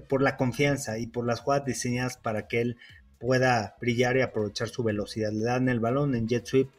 por 0.08 0.22
la 0.22 0.38
confianza 0.38 0.98
y 0.98 1.08
por 1.08 1.26
las 1.26 1.42
jugadas 1.42 1.66
diseñadas 1.66 2.18
para 2.18 2.48
que 2.48 2.62
él 2.62 2.78
pueda 3.22 3.76
brillar 3.80 4.18
y 4.18 4.22
aprovechar 4.22 4.68
su 4.68 4.84
velocidad. 4.84 5.32
Le 5.32 5.46
dan 5.46 5.70
el 5.70 5.80
balón 5.80 6.16
en 6.16 6.28
jet 6.28 6.46
sweep, 6.46 6.70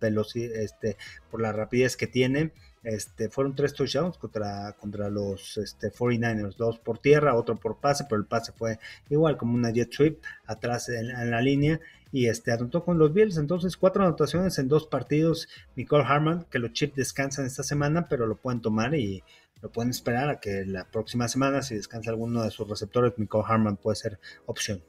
este, 0.00 0.96
por 1.30 1.40
la 1.40 1.52
rapidez 1.52 1.96
que 1.96 2.06
tiene. 2.06 2.52
Este, 2.84 3.28
fueron 3.28 3.56
tres 3.56 3.74
touchdowns 3.74 4.18
contra, 4.18 4.72
contra 4.78 5.10
los 5.10 5.56
este, 5.56 5.90
49ers, 5.90 6.56
dos 6.56 6.78
por 6.78 6.98
tierra, 6.98 7.34
otro 7.34 7.56
por 7.56 7.80
pase, 7.80 8.04
pero 8.08 8.20
el 8.20 8.26
pase 8.26 8.52
fue 8.52 8.78
igual 9.10 9.36
como 9.36 9.54
una 9.54 9.70
jet 9.70 9.92
sweep 9.92 10.22
atrás 10.46 10.88
en, 10.88 11.30
la 11.30 11.40
línea 11.40 11.80
y 12.12 12.28
este, 12.28 12.52
anotó 12.52 12.84
con 12.84 12.98
los 12.98 13.12
Bills. 13.12 13.38
Entonces, 13.38 13.76
cuatro 13.76 14.04
anotaciones 14.04 14.58
en 14.58 14.68
dos 14.68 14.86
partidos. 14.86 15.48
Nicole 15.74 16.04
Harman, 16.04 16.46
que 16.50 16.58
los 16.58 16.72
Chips 16.72 16.96
descansan 16.96 17.46
esta 17.46 17.62
semana, 17.62 18.08
pero 18.08 18.26
lo 18.26 18.36
pueden 18.36 18.60
tomar 18.60 18.94
y 18.94 19.22
lo 19.60 19.72
pueden 19.72 19.90
esperar 19.90 20.30
a 20.30 20.40
que 20.40 20.64
la 20.64 20.90
próxima 20.90 21.28
semana, 21.28 21.62
si 21.62 21.74
descansa 21.74 22.10
alguno 22.10 22.42
de 22.42 22.50
sus 22.50 22.68
receptores, 22.68 23.14
Michael 23.16 23.44
Harman 23.46 23.76
puede 23.76 23.96
ser 23.96 24.20
opción. 24.46 24.82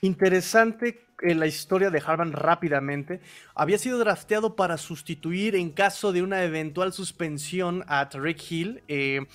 Interesante 0.00 1.06
eh, 1.22 1.34
la 1.34 1.46
historia 1.46 1.90
de 1.90 2.02
Harman 2.04 2.32
rápidamente. 2.32 3.20
Había 3.54 3.78
sido 3.78 3.98
drafteado 3.98 4.54
para 4.54 4.76
sustituir 4.76 5.56
en 5.56 5.70
caso 5.70 6.12
de 6.12 6.22
una 6.22 6.44
eventual 6.44 6.92
suspensión 6.92 7.84
a 7.88 8.08
Tariq 8.08 8.52
Hill. 8.52 8.84
Eh, 8.86 9.26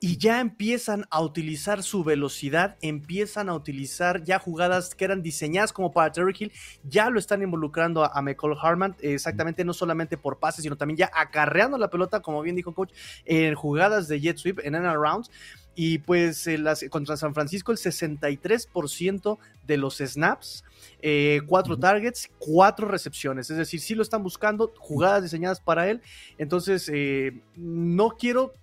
y 0.00 0.18
ya 0.18 0.40
empiezan 0.40 1.06
a 1.10 1.22
utilizar 1.22 1.82
su 1.82 2.04
velocidad, 2.04 2.76
empiezan 2.82 3.48
a 3.48 3.54
utilizar 3.54 4.22
ya 4.22 4.38
jugadas 4.38 4.94
que 4.94 5.04
eran 5.04 5.22
diseñadas 5.22 5.72
como 5.72 5.92
para 5.92 6.12
Terry 6.12 6.34
Hill, 6.38 6.52
ya 6.84 7.08
lo 7.08 7.18
están 7.18 7.42
involucrando 7.42 8.04
a, 8.04 8.20
Michael 8.20 8.54
Harman, 8.60 8.96
exactamente 9.00 9.64
no 9.64 9.72
solamente 9.72 10.18
por 10.18 10.38
pases, 10.38 10.62
sino 10.62 10.76
también 10.76 10.98
ya 10.98 11.10
acarreando 11.14 11.78
la 11.78 11.88
pelota, 11.88 12.20
como 12.20 12.42
bien 12.42 12.56
dijo 12.56 12.74
coach, 12.74 12.92
en 13.24 13.54
jugadas 13.54 14.08
de 14.08 14.20
jet 14.20 14.36
sweep, 14.36 14.60
en 14.64 14.74
end 14.74 14.86
rounds. 14.96 15.30
Y 15.78 15.98
pues 15.98 16.48
contra 16.88 17.18
San 17.18 17.34
Francisco 17.34 17.70
el 17.70 17.76
63% 17.76 19.38
de 19.66 19.76
los 19.76 19.98
snaps, 19.98 20.64
eh, 21.02 21.42
cuatro 21.46 21.78
targets, 21.78 22.30
cuatro 22.38 22.88
recepciones. 22.88 23.50
Es 23.50 23.58
decir, 23.58 23.80
sí 23.80 23.94
lo 23.94 24.02
están 24.02 24.22
buscando, 24.22 24.72
jugadas 24.78 25.22
diseñadas 25.22 25.60
para 25.60 25.90
él. 25.90 26.00
Entonces, 26.38 26.90
eh, 26.92 27.42
no 27.56 28.16
quiero 28.16 28.54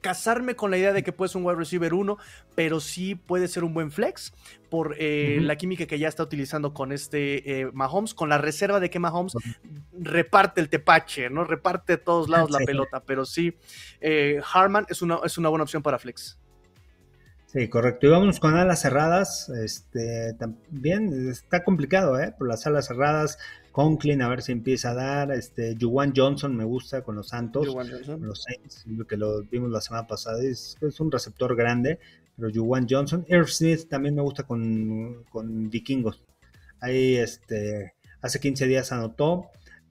casarme 0.00 0.56
con 0.56 0.70
la 0.70 0.78
idea 0.78 0.92
de 0.92 1.02
que 1.02 1.12
puede 1.12 1.28
ser 1.28 1.40
un 1.40 1.46
wide 1.46 1.56
receiver 1.56 1.94
1, 1.94 2.16
pero 2.54 2.80
sí 2.80 3.14
puede 3.14 3.48
ser 3.48 3.64
un 3.64 3.74
buen 3.74 3.90
flex 3.90 4.32
por 4.70 4.94
eh, 4.98 5.38
la 5.40 5.56
química 5.56 5.86
que 5.86 5.98
ya 5.98 6.08
está 6.08 6.22
utilizando 6.22 6.74
con 6.74 6.92
este 6.92 7.60
eh, 7.60 7.70
Mahomes, 7.72 8.14
con 8.14 8.28
la 8.28 8.38
reserva 8.38 8.80
de 8.80 8.90
que 8.90 8.98
Mahomes 8.98 9.34
reparte 9.98 10.60
el 10.60 10.68
tepache, 10.68 11.30
¿no? 11.30 11.44
Reparte 11.44 11.94
de 11.94 11.98
todos 11.98 12.28
lados 12.28 12.50
la 12.50 12.58
pelota, 12.58 13.02
pero 13.04 13.24
sí, 13.24 13.56
eh, 14.00 14.40
Harman 14.52 14.86
es 14.88 15.02
una, 15.02 15.18
es 15.24 15.38
una 15.38 15.48
buena 15.48 15.64
opción 15.64 15.82
para 15.82 15.98
flex. 15.98 16.38
Sí, 17.46 17.66
correcto. 17.68 18.06
Y 18.06 18.10
vámonos 18.10 18.40
con 18.40 18.54
alas 18.54 18.82
cerradas. 18.82 19.48
Este, 19.48 20.34
también 20.34 21.30
está 21.30 21.64
complicado, 21.64 22.20
¿eh? 22.20 22.34
Por 22.36 22.46
las 22.46 22.66
alas 22.66 22.88
cerradas, 22.88 23.38
Conklin, 23.78 24.22
a 24.22 24.28
ver 24.28 24.42
si 24.42 24.50
empieza 24.50 24.90
a 24.90 24.94
dar. 24.94 25.30
Este, 25.30 25.76
Juwan 25.80 26.12
Johnson 26.12 26.56
me 26.56 26.64
gusta 26.64 27.02
con 27.02 27.14
los 27.14 27.28
Santos, 27.28 27.72
con 27.72 28.26
los 28.26 28.42
Saints, 28.42 28.84
que 29.08 29.16
lo 29.16 29.44
vimos 29.44 29.70
la 29.70 29.80
semana 29.80 30.04
pasada. 30.04 30.42
Es, 30.42 30.76
un 30.98 31.12
receptor 31.12 31.54
grande, 31.54 32.00
pero 32.34 32.50
Juwan 32.52 32.88
Johnson. 32.90 33.24
Irv 33.28 33.46
Smith 33.46 33.88
también 33.88 34.16
me 34.16 34.22
gusta 34.22 34.42
con, 34.42 35.22
con 35.30 35.70
Vikingos. 35.70 36.20
Ahí, 36.80 37.14
este, 37.18 37.94
hace 38.20 38.40
15 38.40 38.66
días 38.66 38.90
anotó, 38.90 39.46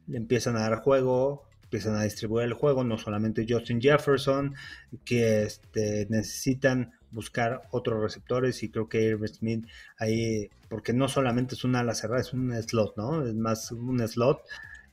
le 0.07 0.17
empiezan 0.17 0.57
a 0.57 0.63
dar 0.63 0.81
juego, 0.81 1.46
empiezan 1.67 1.95
a 1.95 2.03
distribuir 2.03 2.45
el 2.45 2.53
juego, 2.53 2.85
no 2.85 2.97
solamente 2.97 3.45
Justin 3.47 3.81
Jefferson, 3.81 4.55
que 5.03 5.43
este, 5.43 6.07
necesitan 6.09 6.93
buscar 7.11 7.63
otros 7.71 8.01
receptores 8.01 8.63
y 8.63 8.69
creo 8.69 8.87
que 8.87 9.03
Irv 9.03 9.27
Smith 9.27 9.65
ahí, 9.97 10.49
porque 10.69 10.93
no 10.93 11.09
solamente 11.09 11.55
es 11.55 11.65
una 11.65 11.81
ala 11.81 11.93
cerrada, 11.93 12.21
es 12.21 12.31
un 12.31 12.53
slot, 12.63 12.95
¿no? 12.95 13.27
Es 13.27 13.35
más 13.35 13.71
un 13.71 14.05
slot. 14.07 14.39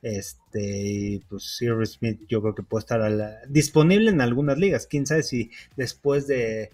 Este, 0.01 1.21
pues 1.29 1.61
Irv 1.61 1.85
Smith 1.85 2.21
yo 2.27 2.41
creo 2.41 2.53
que 2.53 2.61
puede 2.61 2.81
estar 2.81 3.41
disponible 3.47 4.11
en 4.11 4.19
algunas 4.19 4.57
ligas. 4.57 4.85
Quién 4.85 5.05
sabe 5.05 5.23
si 5.23 5.51
después 5.77 6.27
de, 6.27 6.71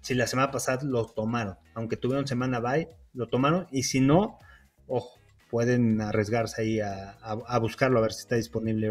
si 0.00 0.14
la 0.14 0.26
semana 0.26 0.50
pasada 0.50 0.82
lo 0.84 1.04
tomaron, 1.06 1.56
aunque 1.74 1.98
tuvieron 1.98 2.26
semana 2.26 2.60
bye, 2.60 2.88
lo 3.12 3.28
tomaron 3.28 3.66
y 3.70 3.82
si 3.82 4.00
no, 4.00 4.38
ojo, 4.86 5.18
pueden 5.54 6.00
arriesgarse 6.00 6.62
ahí 6.62 6.80
a, 6.80 7.58
buscarlo 7.60 8.00
a 8.00 8.02
ver 8.02 8.12
si 8.12 8.22
está 8.22 8.34
disponible. 8.34 8.90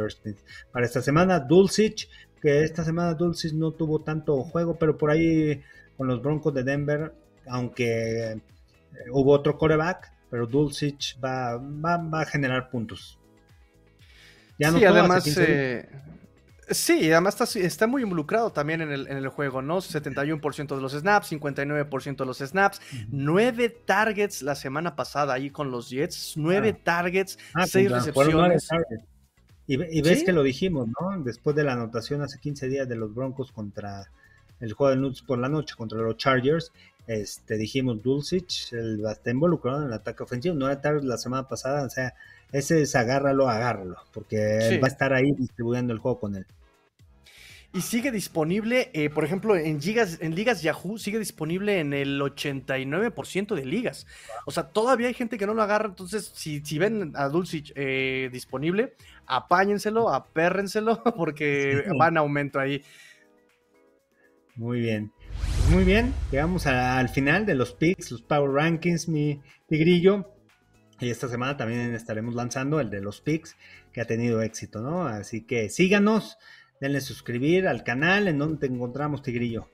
Para 0.71 0.86
esta 0.86 1.02
semana, 1.02 1.41
Dulcich, 1.41 2.08
que 2.41 2.63
esta 2.63 2.86
semana 2.86 3.15
Dulcich 3.15 3.52
no 3.52 3.71
tuvo 3.71 3.99
tanto 3.99 4.41
juego, 4.43 4.78
pero 4.80 4.97
por 4.97 5.12
ahí 5.12 5.62
con 5.97 6.08
los 6.08 6.21
Broncos 6.21 6.54
de 6.54 6.63
Denver, 6.63 7.13
aunque 7.47 8.32
eh, 8.32 8.41
hubo 9.12 9.34
otro 9.34 9.58
coreback, 9.58 10.13
pero 10.30 10.47
Dulcich 10.47 11.19
va, 11.21 11.58
va, 11.58 12.21
a 12.21 12.26
generar 12.26 12.69
puntos. 12.69 13.19
Ya 14.58 14.71
sí, 14.71 14.86
además, 14.86 15.38
eh, 15.39 15.89
sí, 16.74 17.12
además 17.12 17.40
está, 17.40 17.60
está, 17.60 17.88
muy 17.88 18.04
involucrado 18.04 18.52
también 18.52 18.82
en 18.82 18.92
el, 18.92 19.08
en 19.08 19.18
el 19.18 19.28
juego, 19.30 19.62
¿no? 19.62 19.78
71% 19.78 20.76
de 20.76 20.82
los 20.82 20.94
snaps, 20.94 21.32
59% 21.32 22.16
de 22.18 22.26
los 22.26 22.38
snaps, 22.40 22.82
9 23.10 23.70
targets 23.86 24.42
la 24.42 24.56
semana 24.56 24.96
pasada 24.96 25.34
ahí 25.34 25.50
con 25.50 25.72
los 25.72 25.90
Jets, 25.90 26.34
9 26.36 26.74
targets, 26.84 27.38
6 27.66 27.92
ah, 27.92 27.96
recepciones. 27.96 28.70
Y, 29.66 30.02
ves 30.02 30.24
que 30.24 30.34
lo 30.34 30.44
dijimos, 30.44 30.88
¿no? 30.88 31.24
Después 31.24 31.56
de 31.56 31.64
la 31.64 31.74
anotación 31.74 32.22
hace 32.22 32.40
15 32.40 32.68
días 32.68 32.90
de 32.90 32.96
los 32.96 33.14
Broncos 33.16 33.52
contra 33.52 34.10
el 34.60 34.74
juego 34.74 34.92
de 34.92 34.98
Nuts 34.98 35.22
por 35.22 35.40
la 35.40 35.50
noche 35.50 35.76
contra 35.78 36.00
los 36.00 36.18
Chargers, 36.18 36.72
este, 37.08 37.58
dijimos 37.58 38.02
Dulcich, 38.02 38.72
él 38.74 39.04
está 39.10 39.32
involucrado 39.32 39.82
en 39.82 39.88
el 39.88 39.94
ataque 39.94 40.24
ofensivo, 40.24 40.56
no 40.56 40.68
era 40.68 40.80
tarde 40.80 41.04
la 41.04 41.18
semana 41.18 41.48
pasada, 41.48 41.86
o 41.86 41.90
sea, 41.90 42.14
ese 42.52 42.82
es 42.82 42.96
agárralo, 42.96 43.50
agárralo, 43.50 43.98
porque 44.14 44.60
él 44.60 44.84
va 44.84 44.88
a 44.88 44.92
estar 44.92 45.14
ahí 45.14 45.32
distribuyendo 45.38 45.92
el 45.92 46.00
juego 46.00 46.20
con 46.20 46.36
él. 46.36 46.46
Y 47.74 47.82
sigue 47.82 48.12
disponible, 48.12 48.92
eh, 48.94 49.10
por 49.10 49.26
ejemplo, 49.26 49.56
en, 49.56 49.82
gigas, 49.82 50.20
en 50.22 50.36
ligas 50.36 50.62
Yahoo, 50.62 51.00
sigue 51.00 51.18
disponible 51.18 51.80
en 51.80 51.94
el 51.94 52.22
89% 52.22 53.56
de 53.56 53.66
ligas. 53.66 54.06
O 54.46 54.52
sea, 54.52 54.70
todavía 54.70 55.08
hay 55.08 55.16
gente 55.16 55.40
que 55.40 55.48
no 55.48 55.56
lo 55.56 55.64
agarra. 55.64 55.88
Entonces, 55.88 56.32
si, 56.36 56.64
si 56.64 56.78
ven 56.78 57.14
a 57.16 57.30
Dulcich 57.30 57.74
eh, 57.76 58.30
disponible, 58.32 58.94
apáñenselo, 59.26 60.14
apérrenselo, 60.14 61.02
porque 61.18 61.86
va 62.00 62.10
en 62.10 62.18
aumento 62.18 62.60
ahí. 62.60 62.84
Muy 64.56 64.80
bien. 64.80 65.12
Muy 65.72 65.84
bien, 65.84 66.14
llegamos 66.32 66.68
al 66.68 67.10
final 67.10 67.48
de 67.48 67.56
los 67.56 67.74
picks, 67.74 68.12
los 68.12 68.22
Power 68.22 68.52
Rankings, 68.52 69.08
mi 69.08 69.42
tigrillo. 69.68 70.30
Y 71.00 71.10
esta 71.10 71.28
semana 71.28 71.58
también 71.58 71.96
estaremos 71.96 72.36
lanzando 72.36 72.80
el 72.80 72.92
de 72.92 73.02
los 73.02 73.22
picks, 73.22 73.56
que 73.92 74.02
ha 74.02 74.06
tenido 74.06 74.44
éxito, 74.44 74.82
¿no? 74.82 75.08
Así 75.08 75.42
que 75.42 75.70
síganos, 75.70 76.38
denle 76.84 77.00
suscribir 77.00 77.65
al 77.65 77.86
canal 77.86 78.28
en 78.28 78.38
donde 78.38 78.58
te 78.58 78.65
encontramos, 78.65 79.24
tigrillo. 79.24 79.69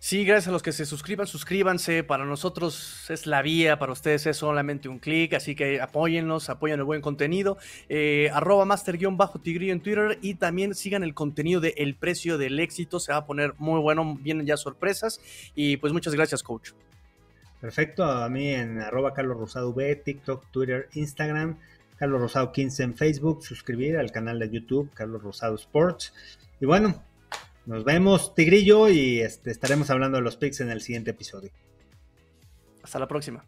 Sí, 0.00 0.24
gracias 0.24 0.48
a 0.48 0.50
los 0.50 0.62
que 0.62 0.72
se 0.72 0.84
suscriban, 0.84 1.28
suscríbanse. 1.28 2.02
Para 2.02 2.24
nosotros 2.24 3.08
es 3.10 3.28
la 3.28 3.42
vía, 3.42 3.78
para 3.78 3.92
ustedes 3.92 4.26
es 4.26 4.36
solamente 4.36 4.88
un 4.88 4.98
clic, 4.98 5.34
así 5.34 5.54
que 5.54 5.80
apóyennos, 5.80 6.50
apoyen 6.50 6.80
el 6.80 6.84
buen 6.84 7.00
contenido. 7.00 7.58
Eh, 7.88 8.28
arroba 8.32 8.64
master-tigrillo 8.64 9.72
en 9.72 9.80
Twitter 9.80 10.18
y 10.20 10.34
también 10.34 10.74
sigan 10.74 11.04
el 11.04 11.14
contenido 11.14 11.60
de 11.60 11.74
El 11.76 11.94
Precio 11.94 12.38
del 12.38 12.58
Éxito. 12.58 12.98
Se 12.98 13.12
va 13.12 13.18
a 13.18 13.26
poner 13.26 13.54
muy 13.58 13.80
bueno, 13.80 14.18
vienen 14.20 14.46
ya 14.46 14.56
sorpresas. 14.56 15.20
Y 15.54 15.76
pues 15.76 15.92
muchas 15.92 16.12
gracias, 16.12 16.42
coach. 16.42 16.72
Perfecto, 17.60 18.04
a 18.04 18.28
mí 18.28 18.48
en 18.48 18.80
arroba 18.80 19.14
Carlos 19.14 19.38
Rosado 19.38 19.70
V, 19.70 19.94
TikTok, 19.96 20.50
Twitter, 20.50 20.88
Instagram, 20.94 21.56
Carlos 21.96 22.20
Rosado 22.20 22.52
15 22.52 22.82
en 22.82 22.94
Facebook, 22.96 23.44
suscribir 23.44 23.96
al 23.96 24.12
canal 24.12 24.38
de 24.38 24.50
YouTube, 24.50 24.90
Carlos 24.94 25.22
Rosado 25.22 25.54
Sports. 25.54 26.12
Y 26.60 26.66
bueno, 26.66 27.02
nos 27.64 27.84
vemos, 27.84 28.34
Tigrillo, 28.34 28.88
y 28.88 29.20
este, 29.20 29.50
estaremos 29.50 29.90
hablando 29.90 30.18
de 30.18 30.22
los 30.22 30.36
picks 30.36 30.60
en 30.60 30.70
el 30.70 30.80
siguiente 30.80 31.10
episodio. 31.10 31.50
Hasta 32.82 32.98
la 32.98 33.08
próxima. 33.08 33.44